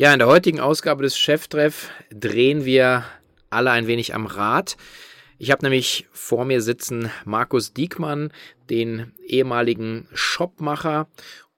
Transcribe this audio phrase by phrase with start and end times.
[0.00, 3.02] Ja, in der heutigen Ausgabe des Cheftreff drehen wir
[3.50, 4.76] alle ein wenig am Rad.
[5.38, 8.32] Ich habe nämlich vor mir sitzen Markus Diekmann,
[8.70, 11.08] den ehemaligen Shopmacher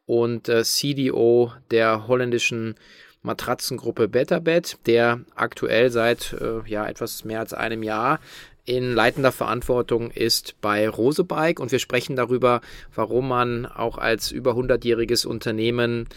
[0.07, 2.77] und äh, CDO der holländischen
[3.21, 8.21] Matratzengruppe Betterbed, der aktuell seit äh, ja, etwas mehr als einem Jahr
[8.65, 12.63] in leitender Verantwortung ist bei Rosebike und wir sprechen darüber,
[12.95, 16.09] warum man auch als über 100-jähriges Unternehmen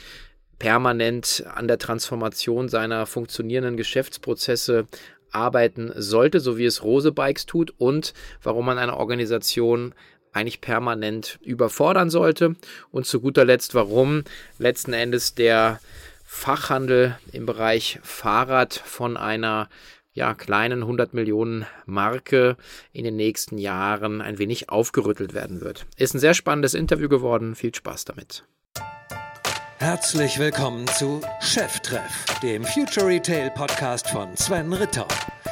[0.63, 4.87] permanent an der Transformation seiner funktionierenden Geschäftsprozesse
[5.29, 9.93] arbeiten sollte, so wie es Rose Bikes tut und warum man eine Organisation
[10.31, 12.55] eigentlich permanent überfordern sollte
[12.91, 14.23] und zu guter Letzt, warum
[14.57, 15.81] letzten Endes der
[16.23, 19.67] Fachhandel im Bereich Fahrrad von einer
[20.13, 22.55] ja, kleinen 100 Millionen Marke
[22.93, 25.85] in den nächsten Jahren ein wenig aufgerüttelt werden wird.
[25.97, 27.53] Ist ein sehr spannendes Interview geworden.
[27.53, 28.45] Viel Spaß damit.
[29.83, 35.05] Herzlich willkommen zu Cheftreff, dem Future Retail Podcast von Sven Ritter.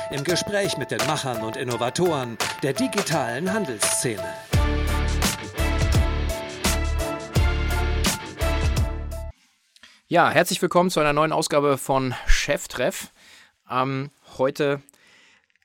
[0.09, 4.23] Im Gespräch mit den Machern und Innovatoren der digitalen Handelsszene.
[10.07, 13.11] Ja, herzlich willkommen zu einer neuen Ausgabe von Cheftreff.
[13.69, 14.81] Ähm, heute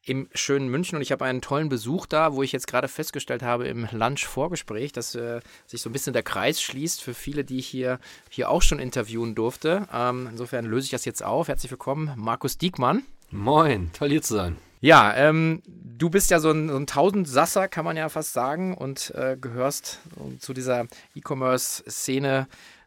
[0.07, 3.43] im schönen München und ich habe einen tollen Besuch da, wo ich jetzt gerade festgestellt
[3.43, 7.59] habe im Lunch-Vorgespräch, dass äh, sich so ein bisschen der Kreis schließt für viele, die
[7.59, 7.98] ich hier,
[8.31, 9.89] hier auch schon interviewen durfte.
[9.93, 11.48] Ähm, insofern löse ich das jetzt auf.
[11.48, 13.03] Herzlich willkommen, Markus Diekmann.
[13.31, 14.57] Moin, toll hier zu sein.
[14.81, 18.77] Ja, ähm, du bist ja so ein, so ein Tausendsasser, kann man ja fast sagen,
[18.77, 20.01] und äh, gehörst
[20.39, 22.47] zu dieser E-Commerce-Szene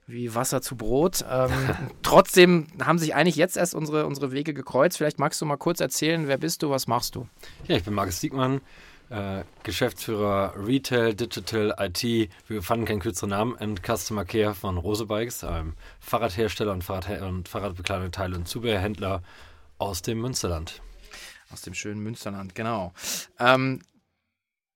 [0.10, 1.24] wie Wasser zu Brot.
[1.30, 1.52] Ähm,
[2.02, 4.98] trotzdem haben sich eigentlich jetzt erst unsere, unsere Wege gekreuzt.
[4.98, 7.28] Vielleicht magst du mal kurz erzählen, wer bist du, was machst du?
[7.68, 8.62] Ja, ich bin Markus Diekmann,
[9.10, 15.06] äh, Geschäftsführer Retail, Digital, IT, wir fanden keinen kürzeren Namen, und Customer Care von Rose
[15.06, 19.22] Bikes, einem Fahrradhersteller und, Fahrrad und Fahrradbekleidung, Teile und Zubehörhändler
[19.78, 20.82] aus dem Münsterland.
[21.52, 22.94] Aus dem schönen Münsterland, genau.
[23.40, 23.82] Ähm,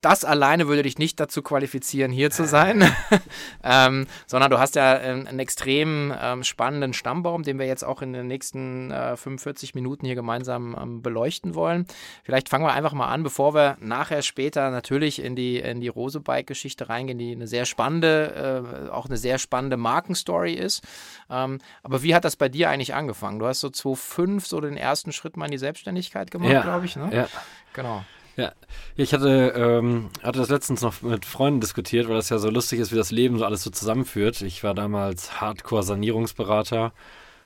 [0.04, 2.84] das alleine würde dich nicht dazu qualifizieren, hier zu sein,
[3.64, 8.02] ähm, sondern du hast ja einen, einen extrem ähm, spannenden Stammbaum, den wir jetzt auch
[8.02, 11.86] in den nächsten äh, 45 Minuten hier gemeinsam ähm, beleuchten wollen.
[12.24, 15.88] Vielleicht fangen wir einfach mal an, bevor wir nachher später natürlich in die, in die
[15.88, 20.84] Rosebike-Geschichte reingehen, die eine sehr spannende, äh, auch eine sehr spannende Markenstory ist.
[21.30, 23.40] Ähm, aber wie hat das bei dir eigentlich angefangen?
[23.40, 26.86] Du hast so 2005 so den ersten Schritt mal in die Selbstständigkeit gemacht, ja, glaube
[26.86, 26.98] ich.
[26.98, 27.10] Ne?
[27.14, 27.28] Ja.
[27.74, 28.04] Genau.
[28.36, 28.52] Ja,
[28.96, 32.80] ich hatte, ähm, hatte das letztens noch mit Freunden diskutiert, weil das ja so lustig
[32.80, 34.42] ist, wie das Leben so alles so zusammenführt.
[34.42, 36.94] Ich war damals Hardcore-Sanierungsberater,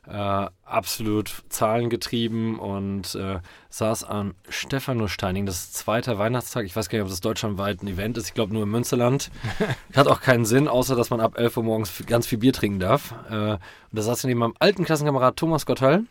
[0.07, 3.39] äh, absolut zahlengetrieben und äh,
[3.69, 6.63] saß an Stephanosteining, das ist zweiter Weihnachtstag.
[6.63, 8.29] Ich weiß gar nicht, ob das deutschlandweit ein Event ist.
[8.29, 9.29] Ich glaube nur im Münsterland.
[9.95, 12.79] Hat auch keinen Sinn, außer dass man ab 11 Uhr morgens ganz viel Bier trinken
[12.79, 13.13] darf.
[13.29, 13.59] Äh, und
[13.91, 16.05] da saß ich neben meinem alten Klassenkamerad Thomas Gotthall,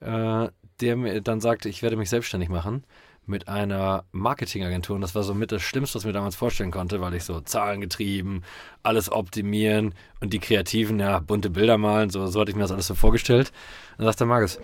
[0.00, 0.48] äh,
[0.82, 2.84] der mir dann sagte, ich werde mich selbstständig machen
[3.26, 4.96] mit einer Marketingagentur.
[4.96, 7.24] Und das war so mit das Schlimmste, was ich mir damals vorstellen konnte, weil ich
[7.24, 8.42] so Zahlen getrieben,
[8.82, 12.72] alles optimieren und die Kreativen, ja, bunte Bilder malen, so, so hatte ich mir das
[12.72, 13.52] alles so vorgestellt.
[13.96, 14.58] dann sagte Markus,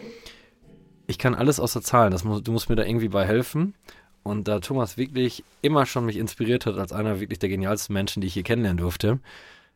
[1.06, 3.74] ich kann alles außer Zahlen, das muss, du musst mir da irgendwie bei helfen.
[4.24, 8.20] Und da Thomas wirklich immer schon mich inspiriert hat als einer wirklich der genialsten Menschen,
[8.20, 9.20] die ich hier kennenlernen durfte,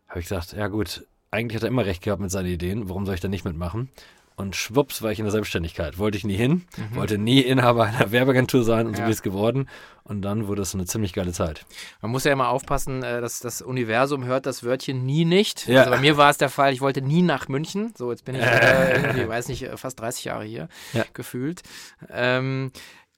[0.09, 3.07] habe ich gesagt, ja gut, eigentlich hat er immer recht gehabt mit seinen Ideen, warum
[3.07, 3.89] soll ich da nicht mitmachen?
[4.37, 5.99] Und schwupps war ich in der Selbstständigkeit.
[5.99, 6.97] Wollte ich nie hin, mhm.
[6.97, 8.97] wollte nie Inhaber einer Werbeagentur sein und ja.
[8.97, 9.69] so bin ich es geworden.
[10.05, 11.65] Und dann wurde es eine ziemlich geile Zeit.
[12.01, 15.69] Man muss ja immer aufpassen, äh, dass das Universum hört das Wörtchen nie nicht.
[15.69, 15.81] Ja.
[15.81, 17.93] Also bei mir war es der Fall, ich wollte nie nach München.
[17.97, 21.05] So, jetzt bin ich äh, irgendwie, weiß nicht, fast 30 Jahre hier ja.
[21.13, 21.63] gefühlt.
[22.11, 22.73] Ähm,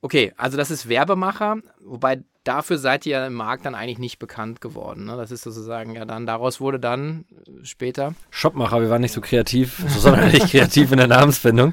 [0.05, 4.61] Okay, also das ist Werbemacher, wobei dafür seid ihr im Markt dann eigentlich nicht bekannt
[4.61, 5.07] geworden.
[5.07, 5.17] Ne?
[5.17, 7.25] Das ist sozusagen ja dann, daraus wurde dann
[7.63, 8.13] später.
[8.29, 11.73] Shopmacher, wir waren nicht so kreativ, sondern nicht kreativ in der Namensfindung.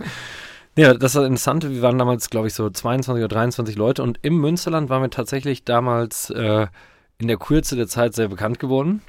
[0.78, 1.70] Ja, das war interessant.
[1.70, 5.10] Wir waren damals, glaube ich, so 22 oder 23 Leute und im Münsterland waren wir
[5.10, 6.68] tatsächlich damals äh,
[7.18, 9.02] in der Kürze der Zeit sehr bekannt geworden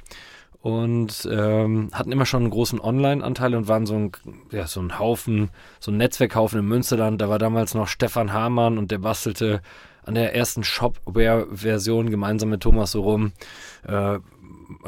[0.63, 4.11] und ähm, hatten immer schon einen großen Online-Anteil und waren so ein,
[4.49, 5.49] ja, so ein Haufen,
[5.81, 7.19] so ein Netzwerkhaufen im Münsterland.
[7.19, 9.61] Da war damals noch Stefan Hamann und der bastelte
[10.05, 13.33] an der ersten Shopware-Version gemeinsam mit Thomas so rum.
[13.85, 14.19] Äh,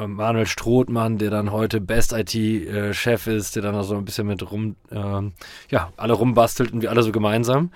[0.08, 4.50] Manuel Strothmann, der dann heute Best IT-Chef ist, der dann auch so ein bisschen mit
[4.50, 5.30] rum, äh,
[5.72, 7.72] ja, alle rumbastelt und wir alle so gemeinsam.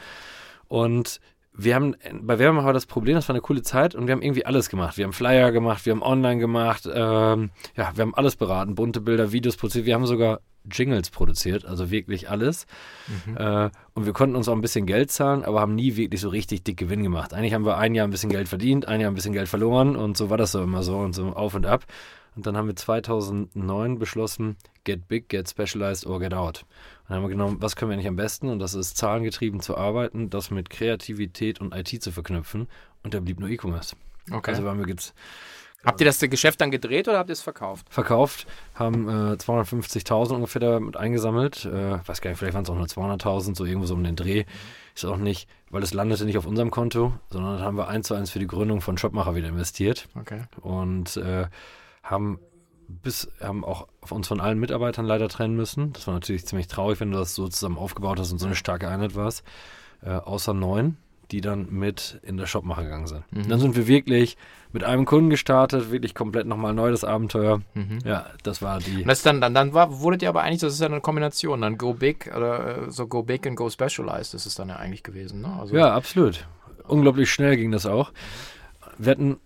[0.69, 1.19] Und
[1.63, 4.45] wir haben bei Werbemacher das Problem, das war eine coole Zeit und wir haben irgendwie
[4.45, 4.97] alles gemacht.
[4.97, 9.01] Wir haben Flyer gemacht, wir haben online gemacht, ähm, ja, wir haben alles beraten, bunte
[9.01, 10.39] Bilder, Videos produziert, wir haben sogar
[10.71, 12.65] Jingles produziert, also wirklich alles.
[13.25, 13.37] Mhm.
[13.37, 16.29] Äh, und wir konnten uns auch ein bisschen Geld zahlen, aber haben nie wirklich so
[16.29, 17.33] richtig dick Gewinn gemacht.
[17.33, 19.95] Eigentlich haben wir ein Jahr ein bisschen Geld verdient, ein Jahr ein bisschen Geld verloren
[19.95, 21.85] und so war das so immer so und so auf und ab.
[22.35, 26.65] Und dann haben wir 2009 beschlossen, get big, get specialized or get out.
[27.09, 28.49] Dann haben wir genommen, was können wir eigentlich am besten?
[28.49, 32.67] Und das ist zahlengetrieben zu arbeiten, das mit Kreativität und IT zu verknüpfen.
[33.03, 33.95] Und da blieb nur E-Commerce.
[34.31, 34.51] Okay.
[34.51, 35.13] Also waren wir jetzt
[35.83, 37.87] habt ihr das Geschäft dann gedreht oder habt ihr es verkauft?
[37.89, 41.65] verkauft, haben äh, 250.000 ungefähr damit eingesammelt.
[41.65, 44.15] Äh, weiß gar nicht, vielleicht waren es auch nur 200.000, so irgendwo so um den
[44.15, 44.45] Dreh.
[44.93, 48.13] Ist auch nicht, weil es landete nicht auf unserem Konto, sondern haben wir eins zu
[48.13, 50.41] eins für die Gründung von Shopmacher wieder investiert Okay.
[50.61, 51.47] und äh,
[52.03, 52.39] haben
[52.89, 55.93] bis haben auch uns von allen Mitarbeitern leider trennen müssen.
[55.93, 58.55] Das war natürlich ziemlich traurig, wenn du das so zusammen aufgebaut hast und so eine
[58.55, 59.43] starke Einheit warst.
[60.01, 60.97] Äh, außer neun,
[61.31, 63.23] die dann mit in der Shopmacher gegangen sind.
[63.31, 64.37] Dann sind wir wirklich
[64.71, 67.61] mit einem Kunden gestartet, wirklich komplett nochmal neu das Abenteuer.
[68.03, 69.01] Ja, das war die.
[69.01, 71.61] Und das dann, dann, dann war, wurdet ihr aber eigentlich, das ist ja eine Kombination,
[71.61, 74.77] dann Go Big oder äh, so Go Big and Go Specialized ist es dann ja
[74.77, 75.55] eigentlich gewesen, ne?
[75.59, 76.47] Also, Ja, absolut.
[76.87, 78.11] Unglaublich schnell ging das auch.
[78.97, 79.37] Wir hatten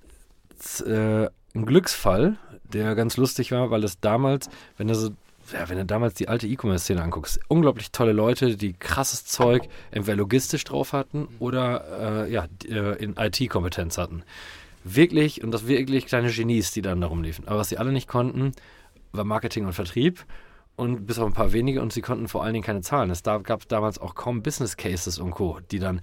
[0.85, 2.37] äh, einen Glücksfall,
[2.73, 5.09] der ganz lustig war, weil es damals, wenn du so,
[5.51, 10.17] ja, wenn du damals die alte E-Commerce-Szene anguckst, unglaublich tolle Leute, die krasses Zeug entweder
[10.17, 14.23] logistisch drauf hatten oder äh, ja, äh, in IT-Kompetenz hatten.
[14.83, 17.47] Wirklich, und das wirklich kleine Genies, die dann darum liefen.
[17.47, 18.51] Aber was sie alle nicht konnten,
[19.13, 20.25] war Marketing und Vertrieb
[20.75, 23.09] und bis auf ein paar wenige und sie konnten vor allen Dingen keine Zahlen.
[23.09, 26.01] Es gab damals auch kaum Business Cases und Co., die dann,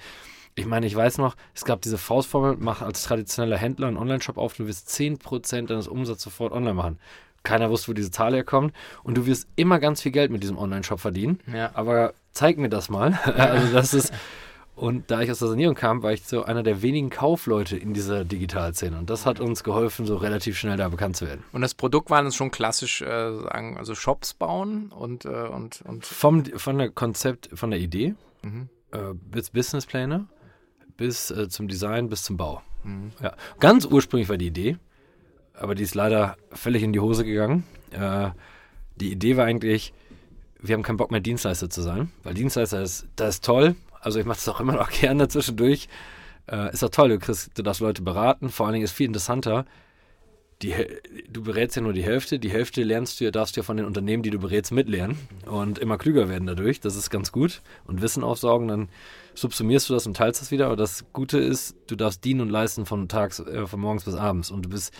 [0.60, 4.36] ich meine, ich weiß noch, es gab diese Faustformel, mach als traditioneller Händler einen Online-Shop
[4.36, 6.98] auf, du wirst 10% deines Umsatzes sofort online machen.
[7.42, 10.58] Keiner wusste, wo diese Zahl herkommt und du wirst immer ganz viel Geld mit diesem
[10.58, 11.40] Online-Shop verdienen.
[11.52, 11.70] Ja.
[11.72, 13.18] Aber zeig mir das mal.
[13.36, 14.12] also das ist,
[14.76, 17.94] und da ich aus der Sanierung kam, war ich so einer der wenigen Kaufleute in
[17.94, 21.42] dieser Digitalszene und das hat uns geholfen, so relativ schnell da bekannt zu werden.
[21.52, 25.82] Und das Produkt waren es schon klassisch, äh, sagen, also Shops bauen und, äh, und,
[25.86, 28.68] und Vom, von der Konzept, von der Idee Mhm.
[28.92, 30.26] äh, bis Businesspläne,
[31.00, 32.60] bis äh, zum Design, bis zum Bau.
[32.84, 33.12] Mhm.
[33.22, 33.32] Ja.
[33.58, 34.76] Ganz ursprünglich war die Idee,
[35.54, 37.64] aber die ist leider völlig in die Hose gegangen.
[37.90, 38.28] Äh,
[38.96, 39.94] die Idee war eigentlich,
[40.60, 43.76] wir haben keinen Bock mehr Dienstleister zu sein, weil Dienstleister ist, das ist toll.
[44.02, 45.88] Also ich mache das auch immer noch gerne zwischendurch.
[46.46, 48.50] Äh, ist doch toll, du, kriegst, du darfst Leute beraten.
[48.50, 49.64] Vor allen Dingen ist viel interessanter,
[50.60, 50.74] die,
[51.30, 52.38] du berätst ja nur die Hälfte.
[52.38, 55.16] Die Hälfte lernst du, ja- darfst du ja von den Unternehmen, die du berätst, mitlernen
[55.46, 56.80] und immer klüger werden dadurch.
[56.80, 57.62] Das ist ganz gut.
[57.86, 58.88] Und Wissen aufsaugen, dann
[59.34, 60.66] subsumierst du das und teilst das wieder.
[60.66, 64.14] Aber das Gute ist, du darfst dienen und leisten von tags, äh, von morgens bis
[64.14, 64.50] abends.
[64.50, 64.92] Und du bist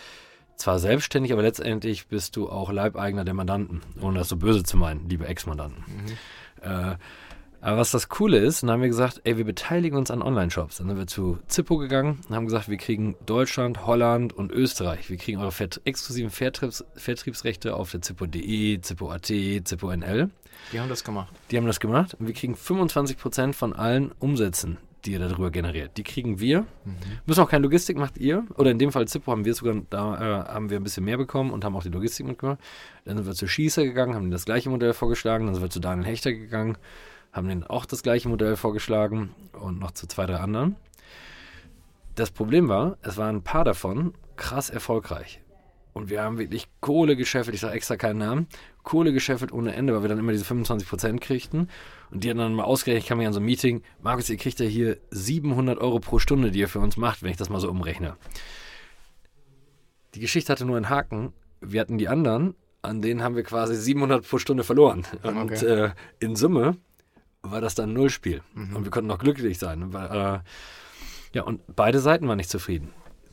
[0.57, 4.77] zwar selbstständig, aber letztendlich bist du auch Leibeigner der Mandanten, ohne das so böse zu
[4.77, 5.85] meinen, liebe Ex-Mandanten.
[6.61, 6.97] Äh,
[7.63, 10.79] aber was das Coole ist, dann haben wir gesagt, ey, wir beteiligen uns an Online-Shops.
[10.79, 15.11] Dann sind wir zu Zippo gegangen und haben gesagt, wir kriegen Deutschland, Holland und Österreich.
[15.11, 20.31] Wir kriegen eure Vert exklusiven Vertriebs Vertriebsrechte auf der Zippo.de, Zippo.at, Zippo.nl.
[20.73, 21.33] die haben das gemacht.
[21.51, 25.97] Die haben das gemacht und wir kriegen 25% von allen Umsätzen, die ihr darüber generiert.
[25.97, 26.67] Die kriegen wir.
[27.27, 28.45] Müssen auch keine Logistik, macht ihr.
[28.57, 31.17] Oder in dem Fall Zippo haben wir sogar, da äh, haben wir ein bisschen mehr
[31.17, 32.59] bekommen und haben auch die Logistik mitgemacht.
[33.05, 35.47] Dann sind wir zu Schießer gegangen, haben das gleiche Modell vorgeschlagen.
[35.47, 36.77] Dann sind wir zu Daniel Hechter gegangen,
[37.33, 40.77] haben denen auch das gleiche Modell vorgeschlagen und noch zu zwei, drei anderen.
[42.15, 45.41] Das Problem war, es waren ein paar davon krass erfolgreich.
[45.93, 48.47] Und wir haben wirklich Kohle gescheffelt, ich sage extra keinen Namen,
[48.83, 51.69] Kohle gescheffelt ohne Ende, weil wir dann immer diese 25% kriegten.
[52.11, 54.37] Und die haben dann mal ausgerechnet, ich kam mir an so ein Meeting, Markus, ihr
[54.37, 57.51] kriegt ja hier 700 Euro pro Stunde, die ihr für uns macht, wenn ich das
[57.51, 58.17] mal so umrechne.
[60.15, 61.33] Die Geschichte hatte nur einen Haken.
[61.61, 65.07] Wir hatten die anderen, an denen haben wir quasi 700 pro Stunde verloren.
[65.23, 65.65] Und Okay.
[65.67, 66.77] äh, in Summe
[67.43, 68.43] war das dann ein Nullspiel.
[68.55, 69.93] Und wir konnten noch glücklich sein.
[69.93, 70.39] Weil, äh,
[71.33, 72.91] ja, und beide Seiten waren nicht zufrieden.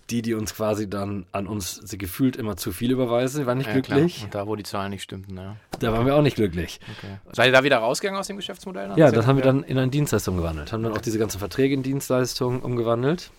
[0.10, 3.68] Die, die uns quasi dann an uns sie gefühlt immer zu viel überweisen, waren nicht
[3.68, 4.00] Ja, klar.
[4.00, 4.24] glücklich.
[4.24, 5.58] Und da, wo die Zahlen nicht stimmten, ja.
[5.80, 6.80] Da waren wir auch nicht glücklich.
[6.98, 7.18] Okay.
[7.34, 8.94] Seid ihr da wieder rausgegangen aus dem Geschäftsmodell?
[8.96, 10.72] Ja, das haben wir dann in eine Dienstleistung gewandelt.
[10.72, 13.32] Haben dann auch diese ganzen Verträge in Dienstleistungen umgewandelt.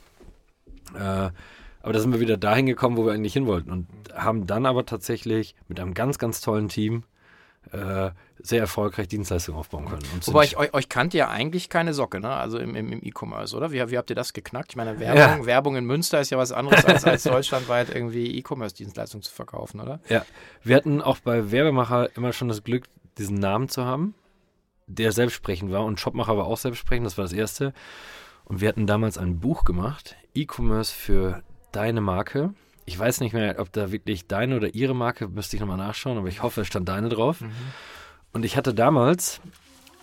[0.94, 0.98] Äh,
[1.80, 3.70] aber da sind wir wieder dahin gekommen, wo wir eigentlich hin wollten.
[3.70, 7.04] Und haben dann aber tatsächlich mit einem ganz, ganz tollen Team
[7.72, 8.10] äh,
[8.40, 10.04] sehr erfolgreich Dienstleistungen aufbauen können.
[10.14, 12.30] Und Wobei ich, euch, euch kannte ja eigentlich keine Socke, ne?
[12.30, 13.72] Also im, im, im E-Commerce, oder?
[13.72, 14.70] Wie, wie habt ihr das geknackt?
[14.70, 15.46] Ich meine, Werbung, Ja.
[15.46, 20.00] Werbung in Münster ist ja was anderes, als, als deutschlandweit irgendwie E-Commerce-Dienstleistungen zu verkaufen, oder?
[20.08, 20.24] Ja,
[20.62, 22.84] wir hatten auch bei Werbemacher immer schon das Glück,
[23.18, 24.14] diesen Namen zu haben,
[24.86, 25.84] der selbstsprechend war.
[25.84, 27.74] Und Shopmacher war auch selbstsprechend, das war das erste.
[28.44, 32.54] Und wir hatten damals ein Buch gemacht, E-Commerce für deine Marke.
[32.88, 36.16] Ich weiß nicht mehr, ob da wirklich deine oder ihre Marke, müsste ich nochmal nachschauen,
[36.16, 37.42] aber ich hoffe, es stand deine drauf.
[38.32, 39.42] Und ich hatte damals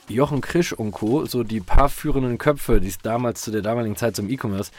[0.08, 3.96] Jochen Krisch und Co., so die paar führenden Köpfe, die es damals zu der damaligen
[3.96, 4.72] Zeit zum E-Commerce,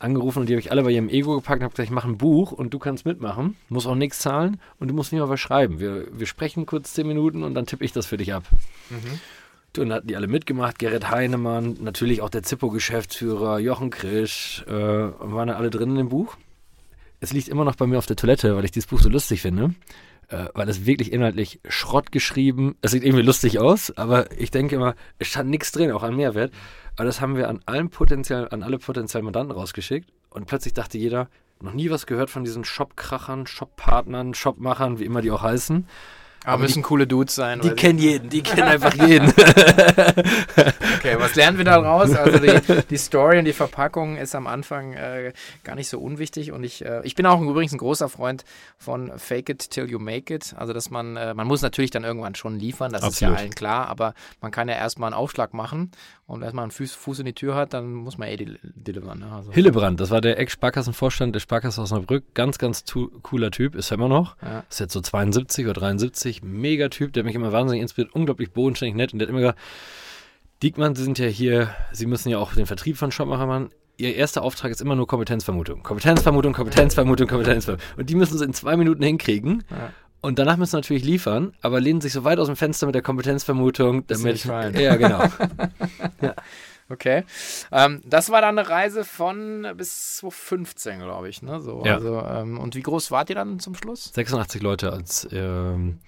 [0.00, 2.08] angerufen und die habe ich alle bei ihrem Ego gepackt und habe gesagt, ich mache
[2.08, 5.28] ein Buch und du kannst mitmachen, musst auch nichts zahlen und du musst nicht mal
[5.28, 5.78] was schreiben.
[5.78, 8.42] Wir, wir sprechen kurz zehn Minuten und dann tippe ich das für dich ab.
[9.72, 14.64] Du, Und dann hatten die alle mitgemacht, Gerrit Heinemann, natürlich auch der Zippo-Geschäftsführer, Jochen Krisch,
[14.66, 16.36] äh, waren da alle drin in dem Buch.
[17.26, 19.42] Es liegt immer noch bei mir auf der Toilette, weil ich dieses Buch so lustig
[19.42, 19.74] finde.
[20.28, 22.76] äh, weil es wirklich inhaltlich Schrott geschrieben.
[22.82, 26.14] Es sieht irgendwie lustig aus, aber ich denke immer, es stand nichts drin, auch an
[26.14, 26.52] Mehrwert.
[26.94, 30.98] Aber das haben wir an allen potenziell, an alle potenziellen Mandanten rausgeschickt und plötzlich dachte
[30.98, 31.28] jeder,
[31.60, 35.86] noch nie was gehört von diesen Shopkrachern, Shoppartnern, Shopmachern, wie immer die auch heißen.
[36.46, 37.60] Aber, müssen die, coole Dudes sein.
[37.60, 39.28] Die kennen jeden, die kennen einfach jeden.
[40.96, 42.14] okay, was lernen wir da raus?
[42.14, 45.32] Also die, die, Story und die Verpackung ist am Anfang äh,
[45.64, 48.44] gar nicht so unwichtig und ich, äh, ich bin auch übrigens ein großer Freund
[48.78, 50.54] von Fake it till you make it.
[50.56, 53.34] Also dass man, äh, man muss natürlich dann irgendwann schon liefern, das Absolut.
[53.34, 55.90] ist ja allen klar, aber man kann ja erstmal einen Aufschlag machen
[56.26, 59.20] und man einen Fuß, Fuß, in die Tür hat, dann muss man eh delivern.
[59.20, 59.30] Ne?
[59.30, 59.52] Also.
[59.52, 62.34] Hillebrand, das war der Ex-Sparkassenvorstand der Sparkasse Osnabrück.
[62.34, 62.84] Ganz, ganz
[63.22, 64.36] cooler Typ, ist er immer noch.
[64.42, 64.64] Ja.
[64.68, 66.42] Ist jetzt so 72 oder 73.
[66.42, 68.12] Mega Typ, der mich immer wahnsinnig inspiriert.
[68.12, 69.12] Unglaublich bodenständig nett.
[69.12, 69.58] Und der hat immer gesagt,
[70.64, 73.68] Diekmann, Sie sind ja hier, Sie müssen ja auch den Vertrieb von Shopmacher machen.
[73.96, 75.84] Ihr erster Auftrag ist immer nur Kompetenzvermutung.
[75.84, 77.86] Kompetenzvermutung, Kompetenzvermutung, Kompetenzvermutung.
[77.96, 79.62] Und die müssen Sie in zwei Minuten hinkriegen.
[79.70, 79.90] Ja.
[80.26, 82.96] Und danach müssen sie natürlich liefern, aber lehnen sich so weit aus dem Fenster mit
[82.96, 84.44] der Kompetenzvermutung, damit.
[84.44, 85.22] Ja, genau.
[86.20, 86.34] ja.
[86.88, 87.22] Okay.
[87.70, 91.42] Ähm, das war dann eine Reise von bis 2015, glaube ich.
[91.42, 91.60] Ne?
[91.60, 91.94] So, ja.
[91.94, 94.12] also, ähm, und wie groß wart ihr dann zum Schluss?
[94.14, 96.00] 86 Leute als ähm,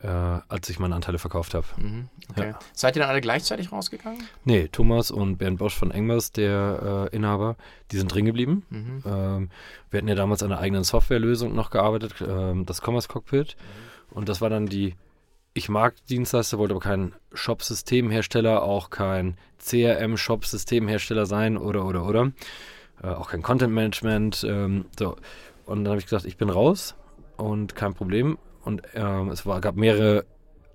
[0.00, 1.66] äh, als ich meine Anteile verkauft habe.
[1.76, 2.50] Mhm, okay.
[2.50, 2.58] Ja.
[2.72, 4.22] Seid ihr dann alle gleichzeitig rausgegangen?
[4.44, 7.56] Nee, Thomas und Bernd Bosch von Engmers, der äh, Inhaber,
[7.90, 8.64] die sind drin geblieben.
[8.70, 9.02] Mhm.
[9.04, 9.50] Ähm,
[9.90, 13.56] wir hatten ja damals an einer eigenen Softwarelösung noch gearbeitet, ähm, das Commerce Cockpit.
[13.56, 14.16] Mhm.
[14.16, 14.94] Und das war dann die
[15.58, 22.32] ich mag Dienstleister, wollte aber kein Shop-Systemhersteller, auch kein CRM-Shop-Systemhersteller sein oder, oder, oder.
[23.02, 24.44] Äh, auch kein Content-Management.
[24.48, 25.16] Ähm, so.
[25.66, 26.94] Und dann habe ich gesagt, ich bin raus
[27.36, 28.38] und kein Problem.
[28.68, 30.26] Und ähm, es war, gab mehrere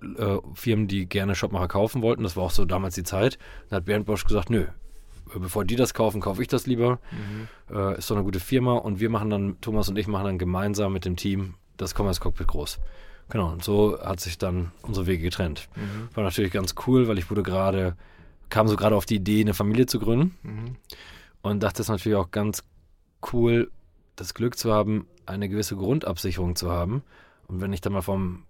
[0.02, 2.24] äh, Firmen, die gerne Shopmacher kaufen wollten.
[2.24, 3.38] Das war auch so damals die Zeit.
[3.68, 4.64] Dann hat Bernd Bosch gesagt, nö,
[5.32, 6.98] bevor die das kaufen, kaufe ich das lieber.
[7.12, 7.48] Mhm.
[7.72, 8.72] Äh, ist doch eine gute Firma.
[8.72, 12.20] Und wir machen dann, Thomas und ich machen dann gemeinsam mit dem Team das Commerce
[12.20, 12.80] Cockpit groß.
[13.30, 15.68] Genau, und so hat sich dann unsere Wege getrennt.
[15.76, 16.08] Mhm.
[16.16, 17.96] War natürlich ganz cool, weil ich wurde gerade,
[18.48, 20.36] kam so gerade auf die Idee, eine Familie zu gründen.
[20.42, 20.76] Mhm.
[21.42, 22.64] Und dachte es natürlich auch ganz
[23.32, 23.70] cool,
[24.16, 27.04] das Glück zu haben, eine gewisse Grundabsicherung zu haben
[27.48, 28.44] und wenn ich dann mal vom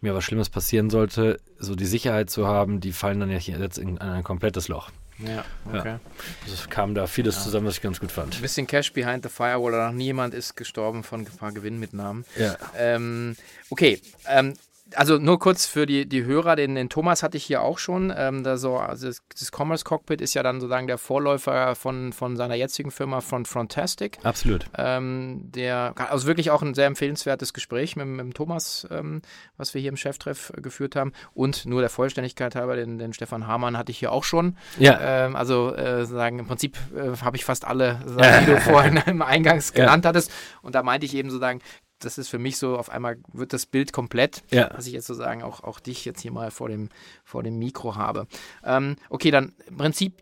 [0.00, 3.78] mir was Schlimmes passieren sollte, so die Sicherheit zu haben, die fallen dann ja jetzt
[3.78, 4.90] in ein komplettes Loch.
[5.18, 5.88] Ja, okay.
[5.88, 6.00] Ja.
[6.44, 7.42] Also kam da vieles ja.
[7.42, 8.36] zusammen, was ich ganz gut fand.
[8.36, 12.24] Ein bisschen Cash behind the firewall, noch niemand ist gestorben von paar Gewinnmitnahmen.
[12.38, 12.56] Ja.
[12.76, 13.36] Ähm,
[13.68, 14.54] okay, ähm,
[14.94, 18.12] also nur kurz für die, die Hörer, den, den Thomas hatte ich hier auch schon.
[18.16, 22.12] Ähm, da so, also das, das, Commerce Cockpit ist ja dann sozusagen der Vorläufer von,
[22.12, 24.18] von seiner jetzigen Firma von Frontastic.
[24.22, 24.66] Absolut.
[24.76, 29.22] Ähm, der, also wirklich auch ein sehr empfehlenswertes Gespräch mit, mit dem Thomas, ähm,
[29.56, 31.12] was wir hier im Cheftreff geführt haben.
[31.34, 34.56] Und nur der Vollständigkeit halber, den, den Stefan Hamann hatte ich hier auch schon.
[34.78, 34.98] Ja.
[35.00, 39.22] Ähm, also äh, sagen, im Prinzip äh, habe ich fast alle, die du vorhin im
[39.22, 40.08] Eingangs genannt ja.
[40.08, 40.32] hattest.
[40.62, 41.60] Und da meinte ich eben sozusagen,
[41.98, 44.70] das ist für mich so, auf einmal wird das Bild komplett, ja.
[44.74, 46.88] was ich jetzt sozusagen auch, auch dich jetzt hier mal vor dem,
[47.24, 48.26] vor dem Mikro habe.
[48.64, 50.14] Ähm, okay, dann im Prinzip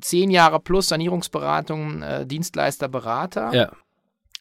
[0.00, 3.54] zehn Jahre plus Sanierungsberatung, äh, Dienstleister, Berater.
[3.54, 3.72] Ja.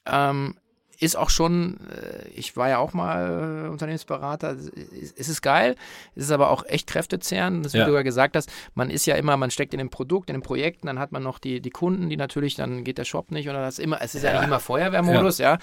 [0.06, 0.56] Ähm,
[1.02, 5.76] ist auch schon, äh, ich war ja auch mal äh, Unternehmensberater, ist, ist es geil,
[6.14, 7.86] ist es aber auch echt kräftezehrend, das, wie ja.
[7.88, 10.44] du ja gesagt hast, man ist ja immer, man steckt in dem Produkt, in den
[10.44, 13.50] Projekten, dann hat man noch die, die Kunden, die natürlich, dann geht der Shop nicht
[13.50, 15.54] oder das immer, es ist ja, ja nicht immer Feuerwehrmodus, ja.
[15.54, 15.60] ja.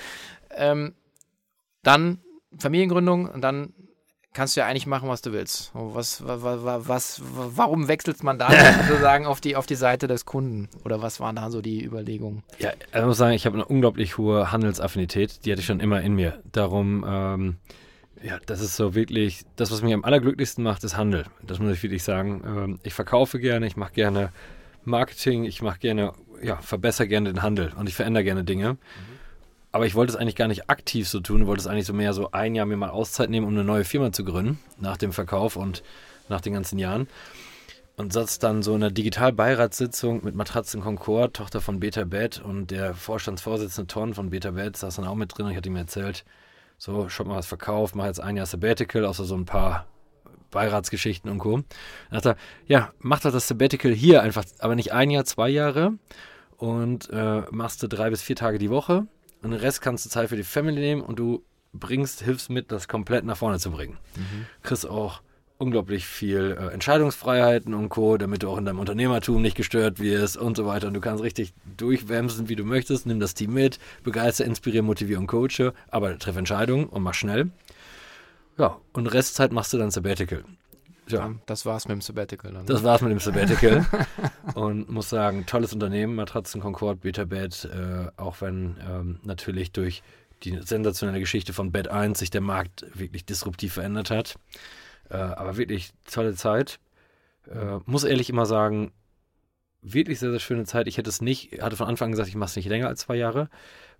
[0.56, 0.94] Ähm,
[1.88, 2.18] dann
[2.58, 3.72] Familiengründung und dann
[4.34, 5.70] kannst du ja eigentlich machen, was du willst.
[5.72, 8.50] Was, was, was, warum wechselt man da
[8.88, 10.68] sozusagen auf die, auf die Seite des Kunden?
[10.84, 12.42] Oder was waren da so die Überlegungen?
[12.58, 15.44] Ja, ich muss sagen, ich habe eine unglaublich hohe Handelsaffinität.
[15.44, 16.42] Die hatte ich schon immer in mir.
[16.52, 17.56] Darum, ähm,
[18.22, 21.24] ja, das ist so wirklich, das, was mich am allerglücklichsten macht, ist Handel.
[21.42, 22.42] Das muss ich wirklich sagen.
[22.44, 24.30] Ähm, ich verkaufe gerne, ich mache gerne
[24.84, 28.74] Marketing, ich mache gerne, ja, verbessere gerne den Handel und ich verändere gerne Dinge.
[28.74, 29.07] Mhm.
[29.78, 31.92] Aber ich wollte es eigentlich gar nicht aktiv so tun, ich wollte es eigentlich so
[31.92, 34.96] mehr so ein Jahr mir mal Auszeit nehmen, um eine neue Firma zu gründen, nach
[34.96, 35.84] dem Verkauf und
[36.28, 37.06] nach den ganzen Jahren.
[37.96, 42.72] Und saß dann so in einer Digitalbeiratssitzung mit Matratzen Concord, Tochter von Beta Bed und
[42.72, 45.76] der Vorstandsvorsitzende Ton von Beta Bed saß dann auch mit drin und ich hatte ihm
[45.76, 46.24] erzählt,
[46.76, 49.86] so, schau mal was verkauft, mach jetzt ein Jahr Sabbatical, außer so ein paar
[50.50, 51.58] Beiratsgeschichten und Co.
[51.58, 51.64] Dann
[52.10, 55.92] dachte er, ja, mach doch das Sabbatical hier einfach, aber nicht ein Jahr, zwei Jahre
[56.56, 59.06] und äh, machst du drei bis vier Tage die Woche
[59.42, 62.72] und den Rest kannst du Zeit für die Family nehmen und du bringst, hilfst mit,
[62.72, 63.98] das komplett nach vorne zu bringen.
[64.16, 64.46] Mhm.
[64.62, 65.20] Kriegst auch
[65.58, 70.36] unglaublich viel äh, Entscheidungsfreiheiten und Co., damit du auch in deinem Unternehmertum nicht gestört wirst
[70.36, 70.86] und so weiter.
[70.86, 73.06] Und du kannst richtig durchwämsen, wie du möchtest.
[73.06, 77.50] Nimm das Team mit, begeister, inspiriere, motiviere und coache, aber treff Entscheidungen und mach schnell.
[78.56, 80.44] Ja, und Restzeit machst du dann Sabbatical.
[81.12, 82.52] Ja, das war's mit dem Sabbatical.
[82.52, 82.66] Dann.
[82.66, 83.86] Das war's mit dem Sabbatical.
[84.54, 90.02] und muss sagen, tolles Unternehmen, Matratzen Concord, Beta Bed, äh, auch wenn ähm, natürlich durch
[90.44, 94.36] die sensationelle Geschichte von Bad 1 sich der Markt wirklich disruptiv verändert hat.
[95.10, 96.78] Äh, aber wirklich tolle Zeit.
[97.50, 98.92] Äh, muss ehrlich immer sagen,
[99.82, 100.86] wirklich sehr, sehr schöne Zeit.
[100.86, 103.00] Ich hätte es nicht, hatte von Anfang an gesagt, ich mache es nicht länger als
[103.00, 103.48] zwei Jahre,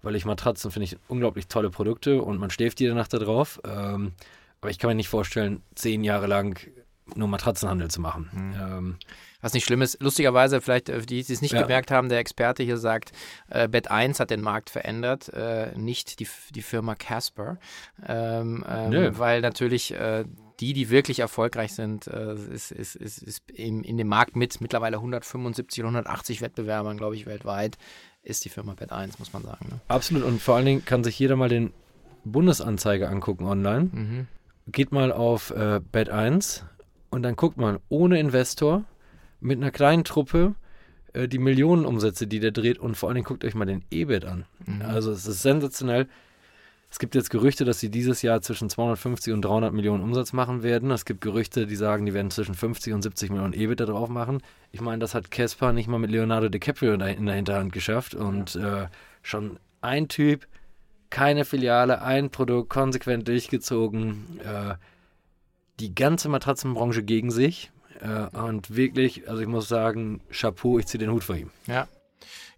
[0.03, 3.61] weil ich Matratzen finde ich unglaublich tolle Produkte und man schläft jede Nacht da drauf.
[3.65, 4.13] Ähm,
[4.61, 6.61] aber ich kann mir nicht vorstellen, zehn Jahre lang
[7.15, 8.31] nur Matratzenhandel zu machen.
[8.33, 8.55] Mhm.
[8.61, 8.97] Ähm,
[9.41, 11.63] was nicht schlimm ist, lustigerweise, vielleicht äh, die, die es nicht ja.
[11.63, 13.13] gemerkt haben, der Experte hier sagt,
[13.49, 17.59] äh, Bett 1 hat den Markt verändert, äh, nicht die, die Firma Casper.
[18.07, 20.25] Ähm, ähm, weil natürlich äh,
[20.61, 24.61] die, die wirklich erfolgreich sind, äh, ist, ist, ist, ist in, in dem Markt mit
[24.61, 27.79] mittlerweile 175 oder 180 Wettbewerbern, glaube ich, weltweit,
[28.25, 29.67] ist die Firma Bett 1, muss man sagen.
[29.71, 29.81] Ne?
[29.87, 30.25] Absolut.
[30.25, 31.73] Und vor allen Dingen kann sich jeder mal den
[32.25, 33.89] Bundesanzeiger angucken online.
[33.93, 34.27] Mhm.
[34.67, 36.65] Geht mal auf äh, Bett 1
[37.11, 38.85] und dann guckt man ohne Investor
[39.41, 40.55] mit einer kleinen Truppe
[41.13, 44.25] äh, die Millionenumsätze, die der dreht und vor allen Dingen guckt euch mal den EBIT
[44.25, 44.45] an.
[44.67, 44.83] Mhm.
[44.83, 46.09] Also es ist sensationell.
[46.91, 50.63] Es gibt jetzt Gerüchte, dass sie dieses Jahr zwischen 250 und 300 Millionen Umsatz machen
[50.63, 50.91] werden.
[50.91, 54.09] Es gibt Gerüchte, die sagen, die werden zwischen 50 und 70 Millionen EBIT da drauf
[54.09, 54.41] machen.
[54.73, 58.55] Ich meine, das hat Casper nicht mal mit Leonardo DiCaprio in der Hinterhand geschafft und
[58.55, 58.85] ja.
[58.85, 58.89] äh,
[59.23, 60.47] schon ein Typ,
[61.11, 64.41] keine Filiale, ein Produkt konsequent durchgezogen.
[64.41, 64.75] Äh,
[65.81, 67.71] die ganze Matratzenbranche gegen sich.
[68.01, 71.51] Äh, und wirklich, also ich muss sagen, Chapeau, ich ziehe den Hut vor ihm.
[71.67, 71.89] Ja.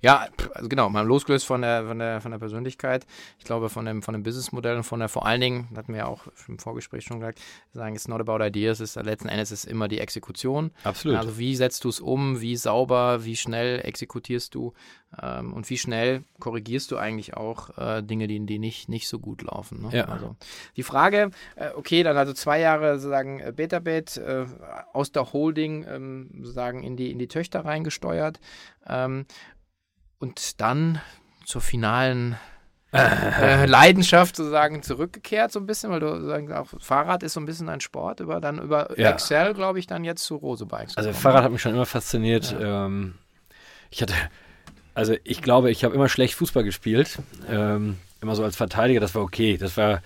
[0.00, 3.06] Ja, also genau, mal losgelöst von der, von der, von der Persönlichkeit.
[3.38, 6.00] Ich glaube, von dem, von dem Businessmodell und von der, vor allen Dingen, hatten wir
[6.00, 7.40] ja auch im Vorgespräch schon gesagt,
[7.72, 10.70] sagen, it's not about ideas, ist letzten Endes ist immer die Exekution.
[10.84, 11.18] Absolut.
[11.18, 14.72] Also wie setzt du es um, wie sauber, wie schnell exekutierst du
[15.20, 19.18] ähm, und wie schnell korrigierst du eigentlich auch äh, Dinge, die, die nicht, nicht so
[19.18, 19.82] gut laufen.
[19.82, 19.90] Ne?
[19.92, 20.04] Ja.
[20.06, 20.36] Also
[20.76, 24.46] die Frage, äh, okay, dann also zwei Jahre sozusagen äh, Betabet äh,
[24.92, 28.40] aus der Holding ähm, sozusagen in die, in die Töchter reingesteuert.
[28.86, 29.26] Ähm,
[30.20, 31.00] und dann
[31.44, 32.36] zur finalen
[32.92, 37.46] äh, Leidenschaft sozusagen zurückgekehrt, so ein bisschen, weil du sagen, auch Fahrrad ist so ein
[37.46, 39.10] bisschen ein Sport, über dann über ja.
[39.10, 40.96] Excel, glaube ich, dann jetzt zu Rose Bikes.
[40.96, 42.52] Also Fahrrad hat mich schon immer fasziniert.
[42.52, 42.86] Ja.
[42.86, 43.14] Ähm,
[43.90, 44.14] ich hatte,
[44.94, 47.18] also ich glaube, ich habe immer schlecht Fußball gespielt.
[47.48, 49.56] Ähm, immer so als Verteidiger, das war okay.
[49.56, 50.02] Das war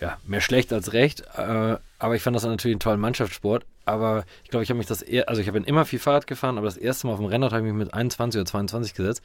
[0.00, 1.22] ja mehr schlecht als recht.
[1.36, 3.64] Äh, aber ich fand das natürlich einen tollen Mannschaftssport.
[3.84, 6.58] Aber ich glaube, ich habe mich das eher, also ich habe immer viel Fahrrad gefahren,
[6.58, 9.22] aber das erste Mal auf dem Rennrad habe ich mich mit 21 oder 22 gesetzt